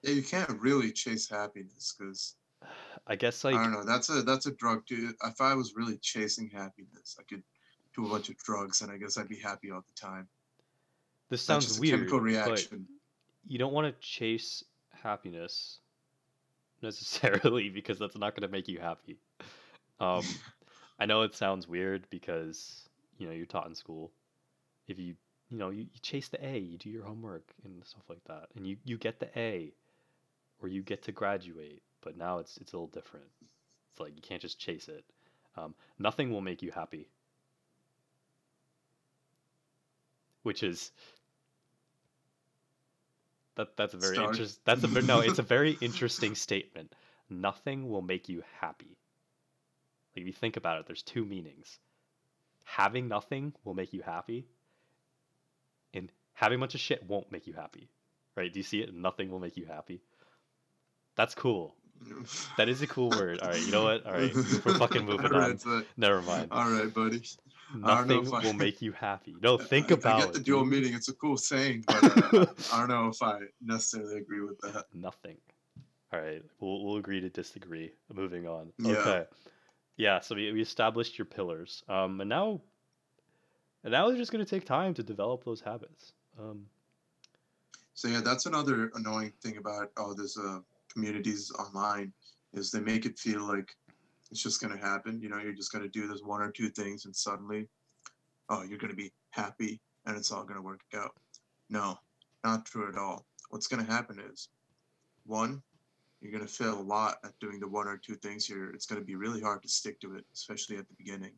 [0.06, 2.36] Yeah, you can't really chase happiness because
[3.08, 3.84] I guess like I don't know.
[3.84, 5.12] That's a that's a drug too.
[5.24, 7.42] If I was really chasing happiness, I could
[7.94, 10.28] do a bunch of drugs and I guess I'd be happy all the time.
[11.28, 12.86] this sounds weird, chemical reaction.
[13.48, 14.62] you don't want to chase
[15.02, 15.80] happiness
[16.82, 19.18] necessarily because that's not going to make you happy.
[19.98, 20.22] Um,
[21.00, 22.88] I know it sounds weird because
[23.18, 24.12] you know you're taught in school.
[24.86, 25.16] If you
[25.50, 28.48] you know you, you chase the A, you do your homework and stuff like that,
[28.54, 29.72] and you you get the A,
[30.62, 31.82] or you get to graduate.
[32.02, 33.26] But now it's it's a little different.
[33.92, 35.04] It's like you can't just chase it.
[35.56, 37.08] Um, nothing will make you happy.
[40.42, 40.92] Which is
[43.56, 44.60] that that's a very interesting.
[44.64, 45.20] That's a no.
[45.20, 46.94] It's a very interesting statement.
[47.28, 48.96] Nothing will make you happy.
[50.14, 51.78] Like if you think about it, there's two meanings.
[52.64, 54.46] Having nothing will make you happy,
[55.94, 57.88] and having a bunch of shit won't make you happy.
[58.36, 58.52] Right?
[58.52, 58.94] Do you see it?
[58.94, 60.02] Nothing will make you happy.
[61.16, 61.74] That's cool.
[62.56, 63.40] That is a cool word.
[63.40, 64.06] All right, you know what?
[64.06, 64.32] All right,
[64.64, 65.58] we're fucking moving on.
[65.66, 66.48] right, Never mind.
[66.50, 67.22] all right, buddy.
[67.84, 69.34] I don't know Nothing if I- will make you happy.
[69.42, 70.72] No, think I, about I get the dual dude.
[70.72, 70.94] meaning.
[70.94, 74.84] It's a cool saying, but uh, I don't know if I necessarily agree with that.
[74.94, 75.36] Nothing.
[76.12, 77.92] All right, we'll we'll agree to disagree.
[78.14, 78.72] Moving on.
[78.78, 78.92] Yeah.
[78.98, 79.24] Okay.
[79.96, 80.20] Yeah.
[80.20, 81.82] So we we established your pillars.
[81.88, 82.60] Um, and now,
[83.84, 86.12] and now it's just gonna take time to develop those habits.
[86.38, 86.66] Um,
[87.94, 90.60] So yeah, that's another annoying thing about all this uh,
[90.96, 92.10] communities online
[92.54, 93.70] is they make it feel like
[94.30, 95.20] it's just gonna happen.
[95.20, 97.68] You know, you're just gonna do this one or two things, and suddenly,
[98.48, 101.14] oh, you're gonna be happy, and it's all gonna work out.
[101.68, 101.98] No,
[102.44, 103.26] not true at all.
[103.50, 104.48] What's gonna happen is,
[105.26, 105.62] one,
[106.20, 108.48] you're gonna fail a lot at doing the one or two things.
[108.48, 111.32] You're, it's gonna be really hard to stick to it, especially at the beginning.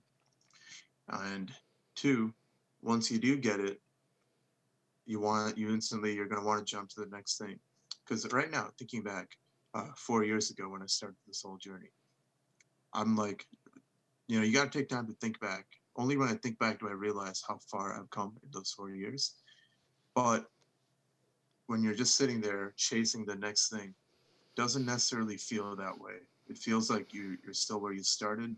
[1.08, 1.50] And
[1.96, 2.32] two,
[2.80, 3.80] once you do get it,
[5.08, 7.58] you want you instantly you're going to want to jump to the next thing
[8.04, 9.30] because right now thinking back
[9.74, 11.90] uh, four years ago when i started this whole journey
[12.94, 13.46] i'm like
[14.26, 16.78] you know you got to take time to think back only when i think back
[16.78, 19.34] do i realize how far i've come in those four years
[20.14, 20.46] but
[21.66, 23.94] when you're just sitting there chasing the next thing
[24.56, 26.14] doesn't necessarily feel that way
[26.48, 28.54] it feels like you you're still where you started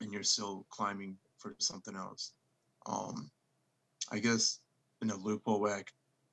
[0.00, 2.32] and you're still climbing for something else
[2.86, 3.30] um
[4.10, 4.60] i guess
[5.02, 5.84] in a loophole way, I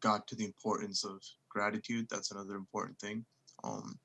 [0.02, 2.08] got to the importance of gratitude.
[2.10, 3.26] That's another important thing.
[3.63, 3.97] Um,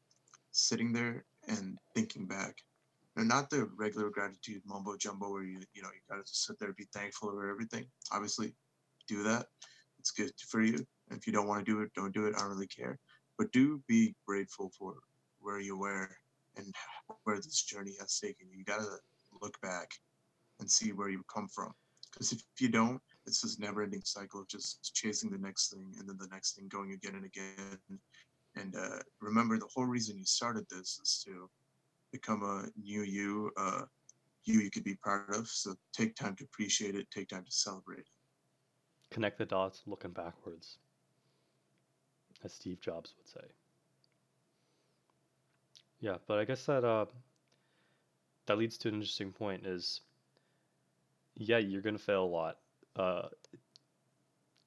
[0.52, 2.56] sitting there and thinking back,
[3.16, 6.58] and not the regular gratitude mumbo jumbo where you you know you gotta just sit
[6.58, 7.86] there and be thankful for everything.
[8.12, 8.54] Obviously,
[9.08, 9.46] do that.
[9.98, 10.86] It's good for you.
[11.10, 12.34] If you don't want to do it, don't do it.
[12.36, 12.98] I don't really care.
[13.36, 14.94] But do be grateful for
[15.40, 16.08] where you were
[16.56, 16.74] and
[17.24, 18.58] where this journey has taken you.
[18.58, 18.98] You gotta
[19.40, 19.90] look back
[20.60, 21.72] and see where you come from.
[22.12, 25.94] Because if you don't, it's this never ending cycle of just chasing the next thing
[25.98, 27.78] and then the next thing going again and again.
[28.58, 31.48] And uh, remember, the whole reason you started this is to
[32.12, 33.82] become a new you, uh,
[34.44, 35.48] you you could be proud of.
[35.48, 38.06] So take time to appreciate it, take time to celebrate.
[39.10, 40.78] connect the dots, looking backwards,
[42.44, 43.48] as Steve Jobs would say.
[46.00, 47.06] Yeah, but I guess that uh,
[48.46, 49.66] that leads to an interesting point.
[49.66, 50.00] Is
[51.36, 52.58] yeah, you're gonna fail a lot.
[52.96, 53.28] Uh,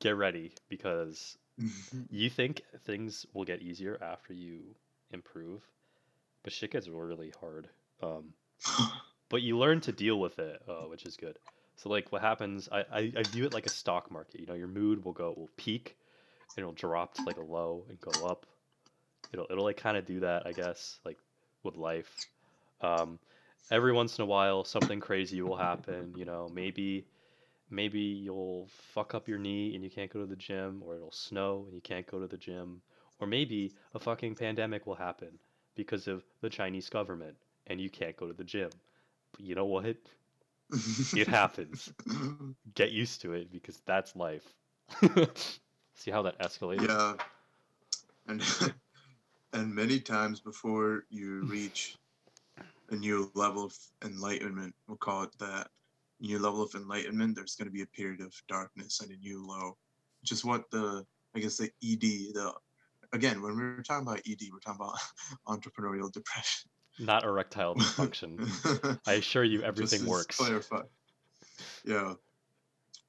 [0.02, 1.38] get ready because
[2.10, 4.76] you think things will get easier after you
[5.12, 5.62] improve,
[6.44, 7.70] but shit gets really hard.
[8.02, 8.34] Um,
[9.30, 11.38] but you learn to deal with it, uh, which is good.
[11.76, 14.40] So like what happens, I, I, I view it like a stock market.
[14.40, 15.96] You know, your mood will go will peak
[16.56, 18.46] and it'll drop to like a low and go up.
[19.34, 21.18] It'll it'll like kind of do that, I guess, like
[21.64, 22.22] with life.
[22.82, 23.20] Um,
[23.70, 27.06] every once in a while something crazy will happen, you know, maybe
[27.72, 31.12] maybe you'll fuck up your knee and you can't go to the gym, or it'll
[31.12, 32.82] snow and you can't go to the gym,
[33.20, 35.40] or maybe a fucking pandemic will happen
[35.76, 37.36] because of the Chinese government
[37.68, 38.70] and you can't go to the gym.
[39.32, 39.96] But you know what?
[41.16, 41.92] It happens.
[42.76, 44.54] Get used to it because that's life.
[45.96, 46.88] See how that escalated?
[46.88, 47.14] yeah,
[48.28, 48.44] and
[49.54, 51.98] and many times before you reach
[52.90, 55.70] a new level of enlightenment, we'll call it that
[56.22, 57.36] new level of enlightenment.
[57.36, 59.78] There's going to be a period of darkness and a new low,
[60.22, 61.06] which is what the
[61.36, 62.54] I guess the ED the
[63.14, 65.00] again when we were talking about ED, we're talking about
[65.48, 66.70] entrepreneurial depression.
[67.00, 69.00] Not erectile dysfunction.
[69.08, 70.38] I assure you, everything works.
[70.38, 70.82] Clarify.
[71.86, 72.14] Yeah.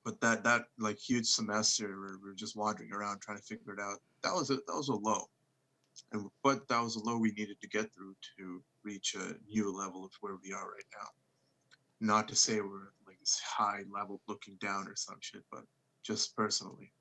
[0.05, 3.75] But that that like huge semester where we are just wandering around trying to figure
[3.75, 3.99] it out.
[4.23, 5.25] That was a that was a low.
[6.13, 9.77] And but that was a low we needed to get through to reach a new
[9.77, 11.09] level of where we are right now.
[12.01, 12.91] Not to say we're
[13.23, 15.63] this high level looking down or some shit, but
[16.03, 16.93] just personally.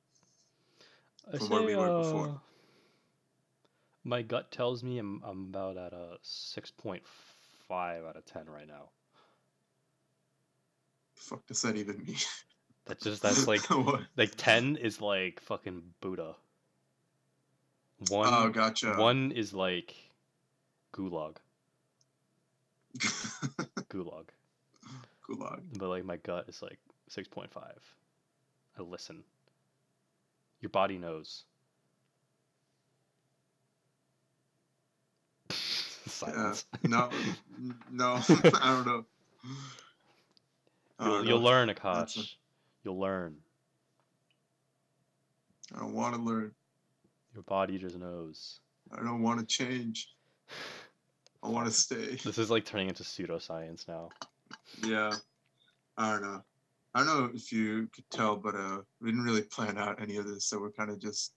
[1.34, 2.28] I from where we say, were before.
[2.30, 2.38] uh,
[4.03, 8.89] My gut tells me I'm, I'm about at a 6.5 out of 10 right now.
[11.15, 12.15] Fuck does that even mean?
[12.86, 13.61] That's just that's like
[14.17, 16.36] like 10 is like fucking Buddha.
[18.09, 18.95] One oh gotcha.
[18.95, 19.93] one is like
[20.91, 21.38] gulag,
[22.97, 24.30] gulag.
[25.32, 25.61] Gulag.
[25.77, 26.79] But like my gut is like
[27.11, 27.47] 6.5.
[27.57, 29.23] I listen.
[30.61, 31.43] Your body knows.
[36.27, 36.55] Yeah.
[36.59, 36.65] Silence.
[36.84, 37.09] No
[37.91, 38.23] no
[38.61, 39.05] I don't know.
[40.99, 41.41] I You'll, don't you'll know.
[41.41, 42.17] learn, Aakash.
[42.17, 42.29] a-
[42.84, 43.38] You'll learn.
[45.75, 46.51] I don't want to learn.
[47.34, 48.59] Your body just knows.
[48.91, 50.09] I don't want to change.
[51.43, 52.19] I want to stay.
[52.23, 54.09] This is like turning into pseudoscience now.
[54.84, 55.15] Yeah.
[55.97, 56.41] I don't know.
[56.93, 60.17] I don't know if you could tell, but uh, we didn't really plan out any
[60.17, 61.34] of this, so we're kind of just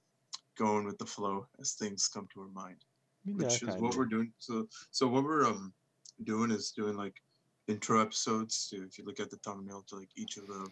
[0.58, 2.84] going with the flow as things come to our mind,
[3.26, 4.32] I which yeah, is what we're doing.
[4.38, 5.72] So, so what we're um
[6.24, 7.14] doing is doing like
[7.68, 8.68] intro episodes.
[8.70, 10.68] To, if you look at the thumbnail, to like each of the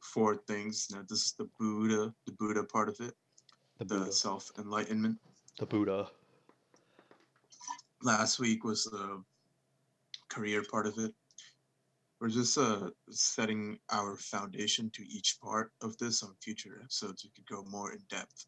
[0.00, 0.88] four things.
[0.90, 3.14] Now, this is the Buddha, the Buddha part of it,
[3.78, 5.18] the the self enlightenment.
[5.58, 6.08] The Buddha.
[8.02, 9.22] last week was the
[10.28, 11.12] career part of it.
[12.20, 17.24] We're just uh, setting our foundation to each part of this on future episodes.
[17.24, 18.44] We could go more in depth.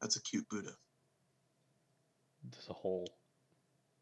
[0.00, 0.72] That's a cute Buddha.
[2.50, 3.08] There's a hole.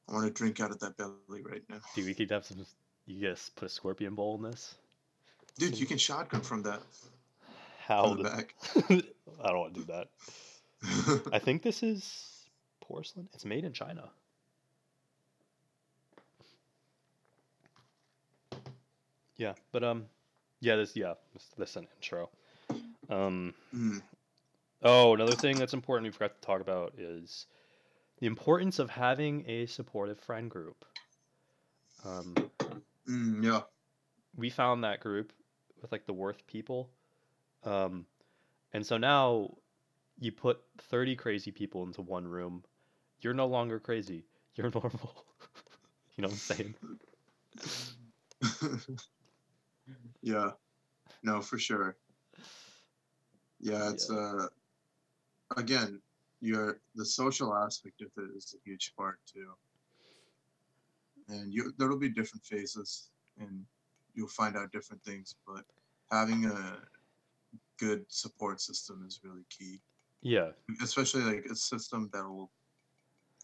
[0.09, 1.79] I want to drink out of that belly right now.
[1.97, 2.65] Dude, we could have some.
[3.07, 4.77] You guys put a scorpion bowl in this.
[5.59, 6.83] Dude, you can shotgun from that.
[7.87, 8.55] How From the the- back.
[9.43, 10.09] I don't want to do that.
[11.33, 12.49] I think this is
[12.81, 13.29] porcelain.
[13.35, 14.11] It's made in China.
[19.37, 20.07] Yeah, but um,
[20.61, 22.31] yeah, this yeah, this, this an intro.
[23.11, 24.03] Um, Mm,
[24.83, 27.47] oh, another thing that's important we forgot to talk about is
[28.19, 30.85] the importance of having a supportive friend group.
[32.05, 32.35] Um,
[33.09, 33.61] mm, yeah.
[34.37, 35.33] we found that group
[35.81, 36.91] with like the worth people
[37.65, 38.07] um
[38.73, 39.51] and so now
[40.19, 40.61] you put
[40.91, 42.65] 30 crazy people into one room
[43.21, 44.25] you're no longer crazy
[44.55, 45.25] you're normal
[46.17, 46.75] you know what i'm saying
[50.23, 50.51] yeah.
[51.23, 51.97] No, for sure.
[53.61, 54.47] Yeah, it's uh
[55.57, 56.01] again,
[56.41, 59.53] your the social aspect of it is a huge part too.
[61.29, 63.65] And you there'll be different phases and
[64.15, 65.65] you'll find out different things, but
[66.11, 66.79] having a
[67.79, 69.81] good support system is really key.
[70.23, 70.51] yeah
[70.83, 72.51] Especially like a system that will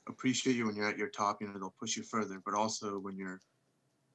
[0.09, 2.99] appreciate you when you're at your top, you know, they'll push you further, but also
[2.99, 3.41] when you're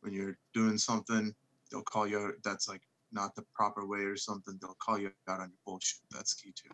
[0.01, 1.33] when you're doing something,
[1.71, 5.11] they'll call you out that's like not the proper way or something, they'll call you
[5.27, 5.99] out on your bullshit.
[6.11, 6.69] That's key too.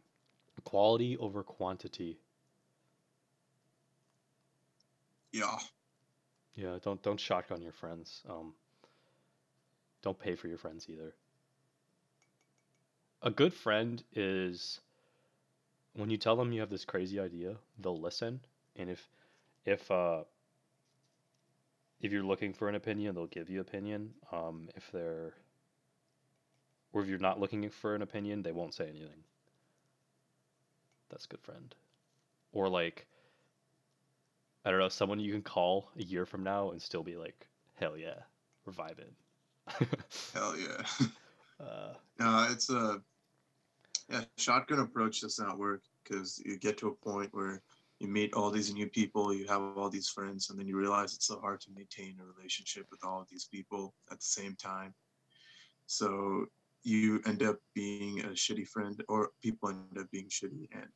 [0.64, 2.20] quality over quantity
[5.34, 5.58] Yeah.
[6.56, 8.54] yeah don't don't shotgun your friends um
[10.02, 11.14] don't pay for your friends either
[13.24, 14.80] a good friend is
[15.94, 18.39] when you tell them you have this crazy idea they'll listen
[18.76, 19.08] and if
[19.66, 20.24] if uh
[22.02, 24.12] if you're looking for an opinion they'll give you opinion.
[24.32, 25.34] Um if they're
[26.93, 29.24] or if you're not looking for an opinion they won't say anything.
[31.10, 31.74] That's a good friend.
[32.52, 33.08] Or like
[34.64, 37.47] i don't know someone you can call a year from now and still be like
[37.80, 38.20] hell yeah
[38.66, 39.14] we're vibing.
[40.34, 41.06] Hell yeah.
[41.60, 43.02] uh, no, it's a
[44.10, 47.62] yeah shotgun approach does not work because you get to a point where
[48.02, 51.14] you meet all these new people, you have all these friends, and then you realize
[51.14, 54.56] it's so hard to maintain a relationship with all of these people at the same
[54.56, 54.93] time.
[55.86, 56.45] So
[56.84, 60.89] you end up being a shitty friend, or people end up being shitty, and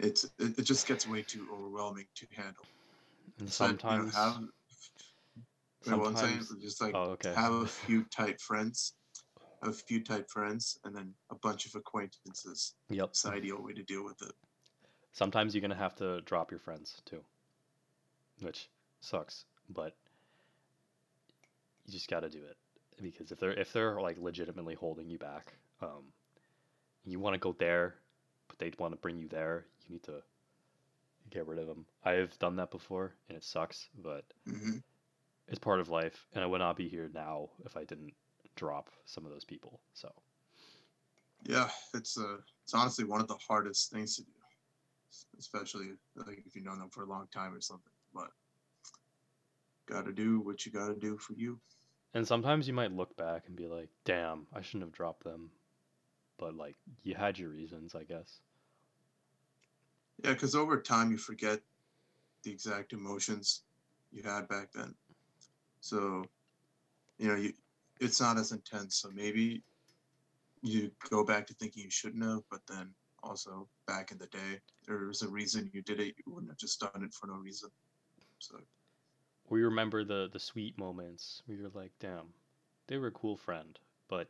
[0.00, 2.64] it's it, it just gets way too overwhelming to handle.
[3.38, 4.40] and So, you know, sometimes, have,
[5.86, 7.32] wait, one second, sometimes- just like oh, okay.
[7.34, 8.94] have a few tight friends,
[9.62, 12.74] a few tight friends, and then a bunch of acquaintances.
[12.90, 13.10] Yep.
[13.10, 14.32] It's the ideal way to deal with it.
[15.12, 17.24] Sometimes you're gonna have to drop your friends too,
[18.40, 18.68] which
[19.00, 19.96] sucks, but
[21.86, 22.56] you just gotta do it
[23.00, 26.12] because if they're if they're like legitimately holding you back, um,
[27.04, 27.96] you want to go there,
[28.48, 30.22] but they want to bring you there, you need to
[31.30, 31.86] get rid of them.
[32.04, 34.78] I've done that before and it sucks, but hmm
[35.48, 38.14] it's part of life, and I would not be here now if I didn't
[38.56, 39.80] drop some of those people.
[39.94, 40.12] So
[41.44, 44.32] Yeah, it's uh, it's honestly one of the hardest things to do,
[45.42, 47.92] especially like if you've known them for a long time or something.
[48.14, 48.28] But
[49.86, 51.58] gotta do what you gotta do for you.
[52.14, 55.50] And sometimes you might look back and be like, damn, I shouldn't have dropped them.
[56.38, 58.40] But like, you had your reasons, I guess.
[60.22, 61.58] Yeah, because over time you forget
[62.44, 63.62] the exact emotions
[64.12, 64.94] you had back then.
[65.80, 66.24] So,
[67.18, 67.52] you know, you
[68.00, 68.96] it's not as intense.
[68.96, 69.62] So maybe
[70.62, 72.90] you go back to thinking you shouldn't have, but then
[73.22, 76.14] also back in the day, there was a reason you did it.
[76.24, 77.70] You wouldn't have just done it for no reason.
[78.38, 78.58] So
[79.48, 82.34] We remember the the sweet moments where you're like, damn,
[82.88, 84.28] they were a cool friend, but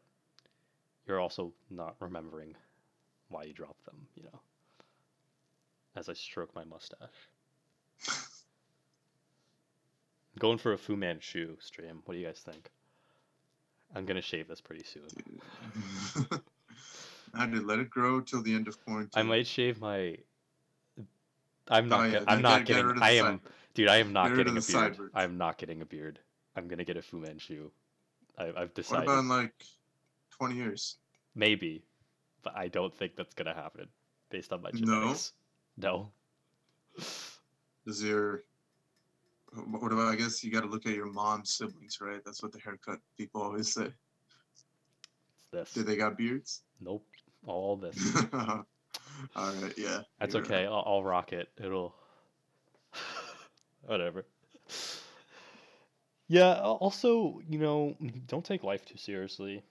[1.07, 2.55] you're also not remembering
[3.29, 4.41] why you dropped them, you know.
[5.97, 7.31] As I stroke my mustache.
[10.39, 12.03] Going for a Fu Manchu stream.
[12.05, 12.71] What do you guys think?
[13.95, 15.41] I'm gonna shave this pretty soon.
[17.35, 19.11] I had to let it grow till the end of quarantine.
[19.15, 20.19] I might shave my.
[21.69, 22.01] I'm not.
[22.01, 22.95] Oh, yeah, I'm not get getting.
[22.97, 23.41] the I am,
[23.75, 23.89] dude.
[23.89, 25.11] I am not Get getting a beard.
[25.15, 26.19] I'm not getting a beard.
[26.57, 27.71] I'm gonna get a Fu Manchu.
[28.39, 29.05] I, I've What decided.
[29.05, 29.55] about in like
[30.39, 30.97] 20 years?
[31.35, 31.85] Maybe,
[32.43, 33.89] but I don't think that's gonna happen
[34.31, 35.15] based on my No?
[35.79, 36.09] No.
[37.87, 38.45] Does your
[39.55, 40.09] what about?
[40.09, 42.25] I guess you got to look at your mom's siblings, right?
[42.25, 43.93] That's what the haircut people always say.
[45.43, 45.75] It's this.
[45.75, 46.63] Do they got beards?
[46.81, 47.07] Nope.
[47.47, 48.17] All this.
[48.33, 48.65] All
[49.37, 50.01] right, yeah.
[50.21, 50.67] That's okay.
[50.67, 51.49] I'll, I'll rock it.
[51.63, 51.95] It'll.
[53.87, 54.25] Whatever.
[56.29, 56.61] Yeah.
[56.61, 59.63] Also, you know, don't take life too seriously.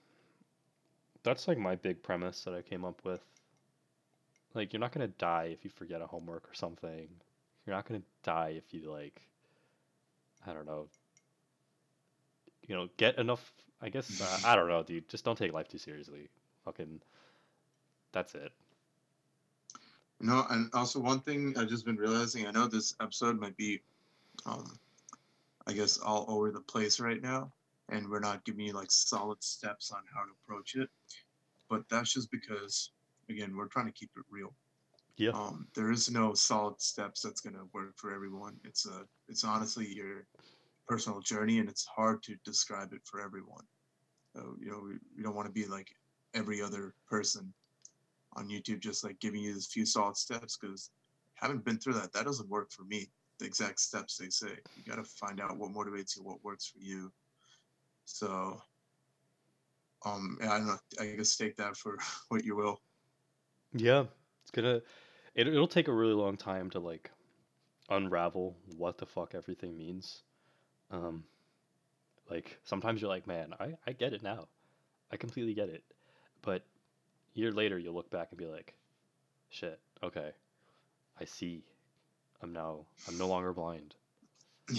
[1.22, 3.20] That's like my big premise that I came up with.
[4.54, 7.08] Like, you're not gonna die if you forget a homework or something.
[7.66, 9.22] You're not gonna die if you like.
[10.46, 10.88] I don't know.
[12.66, 13.52] You know, get enough.
[13.80, 15.08] I guess uh, I don't know, dude.
[15.08, 16.28] Just don't take life too seriously.
[16.64, 17.00] Fucking.
[18.12, 18.52] That's it.
[20.20, 22.46] No, and also one thing I've just been realizing.
[22.46, 23.80] I know this episode might be,
[24.46, 24.78] um,
[25.66, 27.52] I guess all over the place right now,
[27.88, 30.88] and we're not giving you like solid steps on how to approach it.
[31.68, 32.92] But that's just because,
[33.28, 34.52] again, we're trying to keep it real.
[35.16, 35.30] Yeah.
[35.30, 38.56] Um, there is no solid steps that's gonna work for everyone.
[38.64, 40.26] It's a, it's honestly your
[40.86, 43.64] personal journey, and it's hard to describe it for everyone.
[44.36, 45.88] So you know, we, we don't want to be like
[46.32, 47.52] every other person
[48.36, 50.90] on YouTube, just like giving you these few solid steps because
[51.34, 52.12] haven't been through that.
[52.12, 53.10] That doesn't work for me.
[53.38, 54.52] The exact steps they say.
[54.76, 57.12] You got to find out what motivates you, what works for you.
[58.04, 58.60] So,
[60.04, 60.78] um, I don't know.
[61.00, 61.96] I guess take that for
[62.28, 62.80] what you will.
[63.74, 64.04] Yeah,
[64.42, 64.82] it's gonna.
[65.34, 67.10] It, it'll take a really long time to like
[67.88, 70.22] unravel what the fuck everything means.
[70.90, 71.24] Um,
[72.30, 74.48] like sometimes you're like, man, I I get it now,
[75.10, 75.82] I completely get it.
[76.42, 76.64] But
[77.34, 78.74] year later, you'll look back and be like,
[79.50, 80.32] shit, okay,
[81.20, 81.64] I see.
[82.42, 83.94] I'm now I'm no longer blind.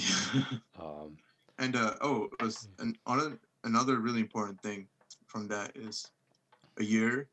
[0.82, 1.18] Um,
[1.60, 4.88] and uh, oh, was an, on another really important thing
[5.28, 6.10] from that is
[6.80, 7.30] a year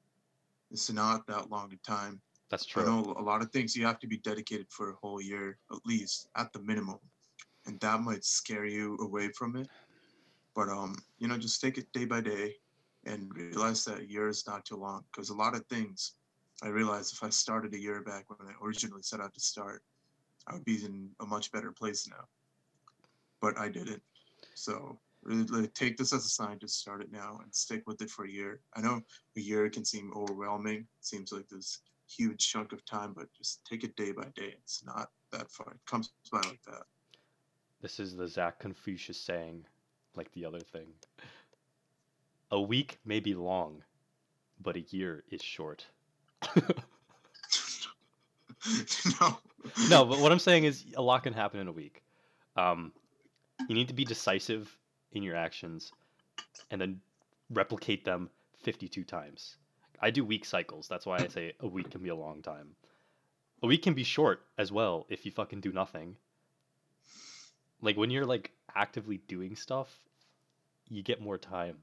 [0.70, 2.20] is not that long a time.
[2.50, 2.82] that's true.
[2.82, 5.58] I know a lot of things you have to be dedicated for a whole year,
[5.72, 6.98] at least at the minimum,
[7.66, 9.68] and that might scare you away from it.
[10.54, 12.56] But um, you know, just take it day by day,
[13.10, 15.04] and realize that a year is not too long.
[15.10, 16.14] Because a lot of things,
[16.62, 19.82] I realized if I started a year back when I originally set out to start,
[20.46, 22.24] I would be in a much better place now.
[23.40, 24.02] But I didn't.
[24.54, 28.10] So really, take this as a sign to start it now and stick with it
[28.10, 28.60] for a year.
[28.74, 29.00] I know
[29.36, 30.80] a year can seem overwhelming.
[30.80, 34.54] It seems like this huge chunk of time, but just take it day by day.
[34.62, 35.72] It's not that far.
[35.72, 36.82] It comes by like that.
[37.80, 39.64] This is the Zach Confucius saying,
[40.14, 40.88] like the other thing.
[42.50, 43.82] A week may be long,
[44.60, 45.86] but a year is short.
[49.20, 49.38] no.
[49.88, 52.02] no, but what I'm saying is a lot can happen in a week.
[52.56, 52.92] Um,
[53.68, 54.76] you need to be decisive
[55.12, 55.92] in your actions
[56.70, 57.00] and then
[57.50, 58.30] replicate them
[58.62, 59.56] 52 times.
[60.00, 60.88] I do week cycles.
[60.88, 62.68] That's why I say a week can be a long time.
[63.62, 66.16] A week can be short as well if you fucking do nothing.
[67.82, 69.94] Like when you're like actively doing stuff,
[70.88, 71.76] you get more time.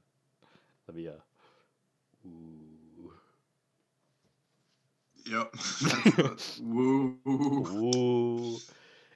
[0.88, 1.12] Let me uh
[2.26, 3.12] ooh.
[5.26, 5.52] Yep.
[6.16, 8.56] That's Woo.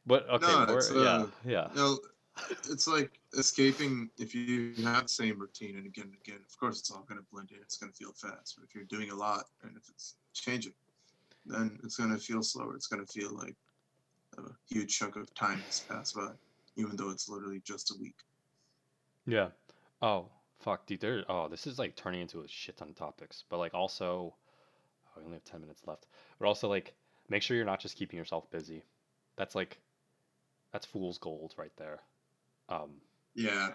[0.06, 1.68] But okay, No, we're, yeah, uh, yeah.
[1.74, 1.98] You know,
[2.70, 6.40] it's like escaping if you have the same routine and again and again.
[6.46, 7.58] Of course, it's all going to blend in.
[7.62, 8.56] It's going to feel fast.
[8.56, 10.74] But if you're doing a lot and if it's changing,
[11.46, 12.74] then it's going to feel slower.
[12.74, 13.56] It's going to feel like
[14.38, 16.32] a huge chunk of time has passed by,
[16.76, 18.16] even though it's literally just a week.
[19.26, 19.48] Yeah.
[20.02, 20.28] Oh,
[20.62, 21.00] fuck, dude.
[21.00, 21.24] There.
[21.28, 23.44] Oh, this is like turning into a shit ton of topics.
[23.48, 26.06] But like, also, oh, we only have ten minutes left.
[26.38, 26.94] But also, like,
[27.28, 28.84] make sure you're not just keeping yourself busy.
[29.36, 29.78] That's like,
[30.72, 32.00] that's fool's gold right there.
[32.68, 32.90] Um,
[33.34, 33.70] Yeah.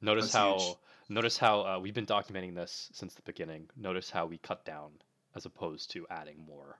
[0.00, 0.76] notice how huge.
[1.08, 3.68] notice how uh, we've been documenting this since the beginning.
[3.76, 4.90] Notice how we cut down
[5.34, 6.78] as opposed to adding more.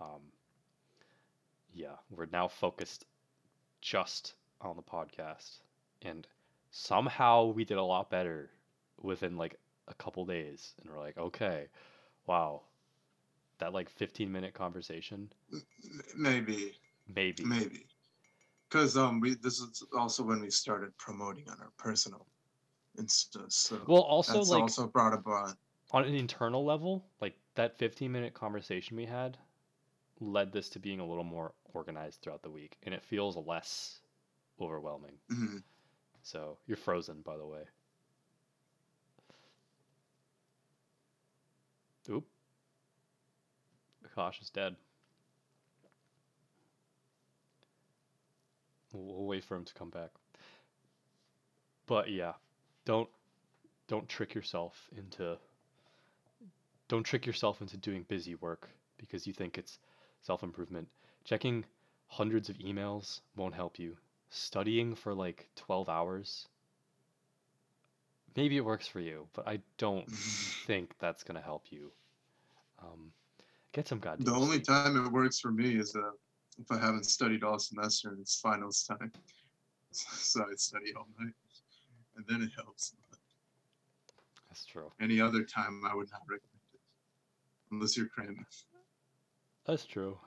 [0.00, 0.20] Um,
[1.72, 3.04] yeah, we're now focused
[3.80, 5.58] just on the podcast,
[6.02, 6.26] and
[6.70, 8.50] somehow we did a lot better
[9.02, 9.56] within like
[9.88, 10.74] a couple days.
[10.80, 11.68] And we're like, okay,
[12.26, 12.62] wow,
[13.58, 15.30] that like 15 minute conversation,
[16.16, 16.72] Maybe.
[17.06, 17.44] maybe.
[17.44, 17.86] Maybe.
[18.68, 22.26] Because um, we this is also when we started promoting on our personal
[22.98, 23.50] Insta.
[23.52, 25.56] So Well, also like also brought about.
[25.92, 29.38] on an internal level, like that 15 minute conversation we had
[30.20, 34.00] led this to being a little more organized throughout the week and it feels less
[34.60, 35.18] overwhelming.
[35.30, 35.62] mhm.
[36.22, 37.68] So you're frozen, by the way.
[42.10, 42.26] Oop.
[44.06, 44.76] Aakash is dead.
[48.92, 50.10] We'll, wait for him to come back.
[51.86, 52.34] But yeah,
[52.84, 53.08] don't
[53.88, 55.36] don't trick yourself into
[56.88, 59.78] don't trick yourself into doing busy work because you think it's
[60.22, 60.88] self-improvement.
[61.24, 61.64] Checking
[62.06, 63.96] hundreds of emails won't help you.
[64.30, 66.48] Studying for like 12 hours
[68.36, 70.10] maybe it works for you, but I don't
[70.66, 71.92] think that's going to help you.
[72.82, 73.12] Um,
[73.72, 74.64] get some goddamn The only sleep.
[74.64, 76.10] time it works for me is uh,
[76.58, 79.12] if I haven't studied all semester and it's finals time.
[79.96, 81.34] So I study all night,
[82.16, 82.96] and then it helps.
[84.48, 84.90] That's true.
[85.00, 86.80] Any other time, I would not recommend it,
[87.70, 88.44] unless you're cramming.
[89.64, 90.18] That's true.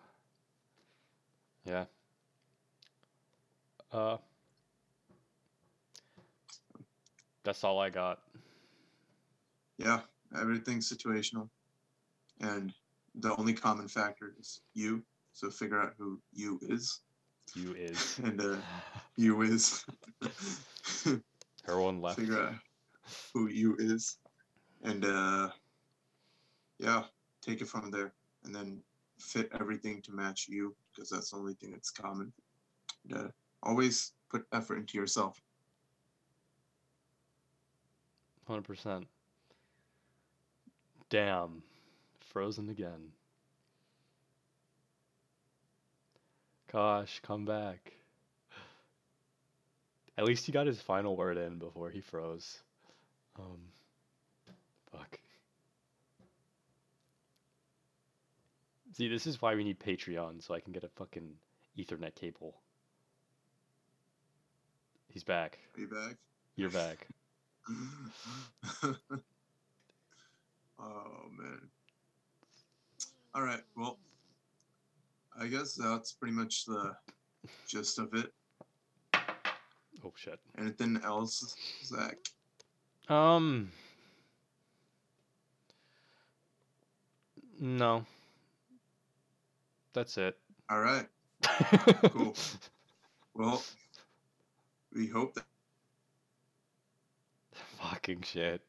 [1.66, 1.86] Yeah.
[3.92, 4.18] Uh
[7.48, 8.20] That's all I got.
[9.78, 10.02] Yeah,
[10.38, 11.48] everything's situational,
[12.42, 12.74] and
[13.16, 15.02] the only common factor is you.
[15.32, 17.00] So figure out who you is,
[17.56, 18.20] You is.
[18.24, 18.58] and uh,
[19.16, 19.86] you is.
[21.64, 22.20] Her one left.
[22.20, 22.56] figure out
[23.34, 24.18] who you is,
[24.84, 25.50] and uh,
[26.80, 27.04] yeah,
[27.42, 28.12] take it from there,
[28.44, 28.82] and then
[29.20, 32.34] fit everything to match you because that's the only thing that's common.
[33.10, 33.28] And, uh,
[33.64, 35.42] always put effort into yourself.
[38.48, 39.08] Hundred percent.
[41.10, 41.64] Damn.
[42.32, 43.12] Frozen again.
[46.72, 47.94] Gosh, come back.
[50.18, 52.60] At least he got his final word in before he froze.
[53.38, 53.60] Um
[54.92, 55.20] fuck.
[58.94, 61.34] See, this is why we need Patreon so I can get a fucking
[61.78, 62.56] Ethernet cable.
[65.10, 65.60] He's back.
[65.76, 66.16] Are you back?
[66.56, 67.08] You're back.
[70.80, 71.62] oh man.
[73.36, 73.62] All right.
[73.76, 73.98] Well,
[75.40, 76.96] I guess that's pretty much the
[77.68, 78.34] gist of it.
[80.06, 80.40] Oh shit.
[80.58, 82.18] Anything else, Zach?
[83.10, 83.72] Um.
[87.60, 88.06] No.
[89.94, 90.38] That's it.
[90.70, 91.08] All right.
[92.12, 92.36] Cool.
[93.34, 93.64] Well,
[94.96, 95.46] we hope that.
[97.90, 98.62] Fucking shit.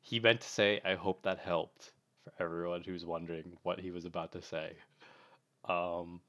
[0.00, 1.92] He meant to say, I hope that helped
[2.24, 4.72] for everyone who's wondering what he was about to say.
[5.68, 6.20] Um.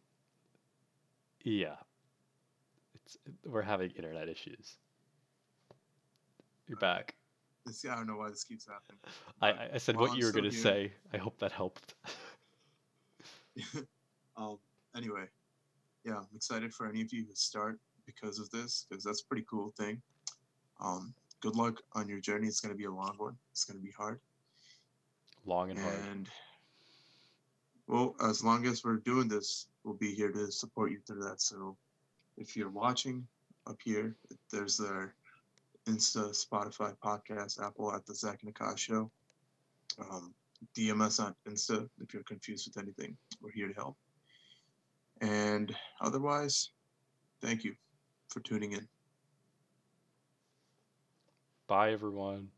[1.43, 1.75] Yeah.
[2.95, 4.77] It's we're having internet issues.
[6.67, 7.15] You're back.
[7.67, 8.99] I don't know why this keeps happening.
[9.41, 10.91] I, I- said what I'm you were gonna say.
[11.13, 11.95] I hope that helped.
[14.37, 14.57] um.
[14.95, 15.25] Anyway,
[16.05, 19.25] yeah, I'm excited for any of you who start because of this, because that's a
[19.25, 20.01] pretty cool thing.
[20.79, 22.47] Um, good luck on your journey.
[22.47, 23.35] It's going to be a long one.
[23.51, 24.19] It's going to be hard.
[25.45, 25.95] Long and hard.
[26.11, 26.29] And
[27.87, 31.41] well, as long as we're doing this, we'll be here to support you through that.
[31.41, 31.75] So
[32.37, 33.27] if you're watching
[33.67, 34.15] up here,
[34.51, 35.13] there's our
[35.85, 39.11] Insta, Spotify, podcast, Apple at the Zach and Aakash show.
[39.99, 40.33] Um,
[40.75, 43.17] DM us on Insta if you're confused with anything.
[43.41, 43.97] We're here to help.
[45.21, 46.69] And otherwise,
[47.41, 47.75] thank you
[48.29, 48.87] for tuning in.
[51.73, 52.49] Bye, everyone.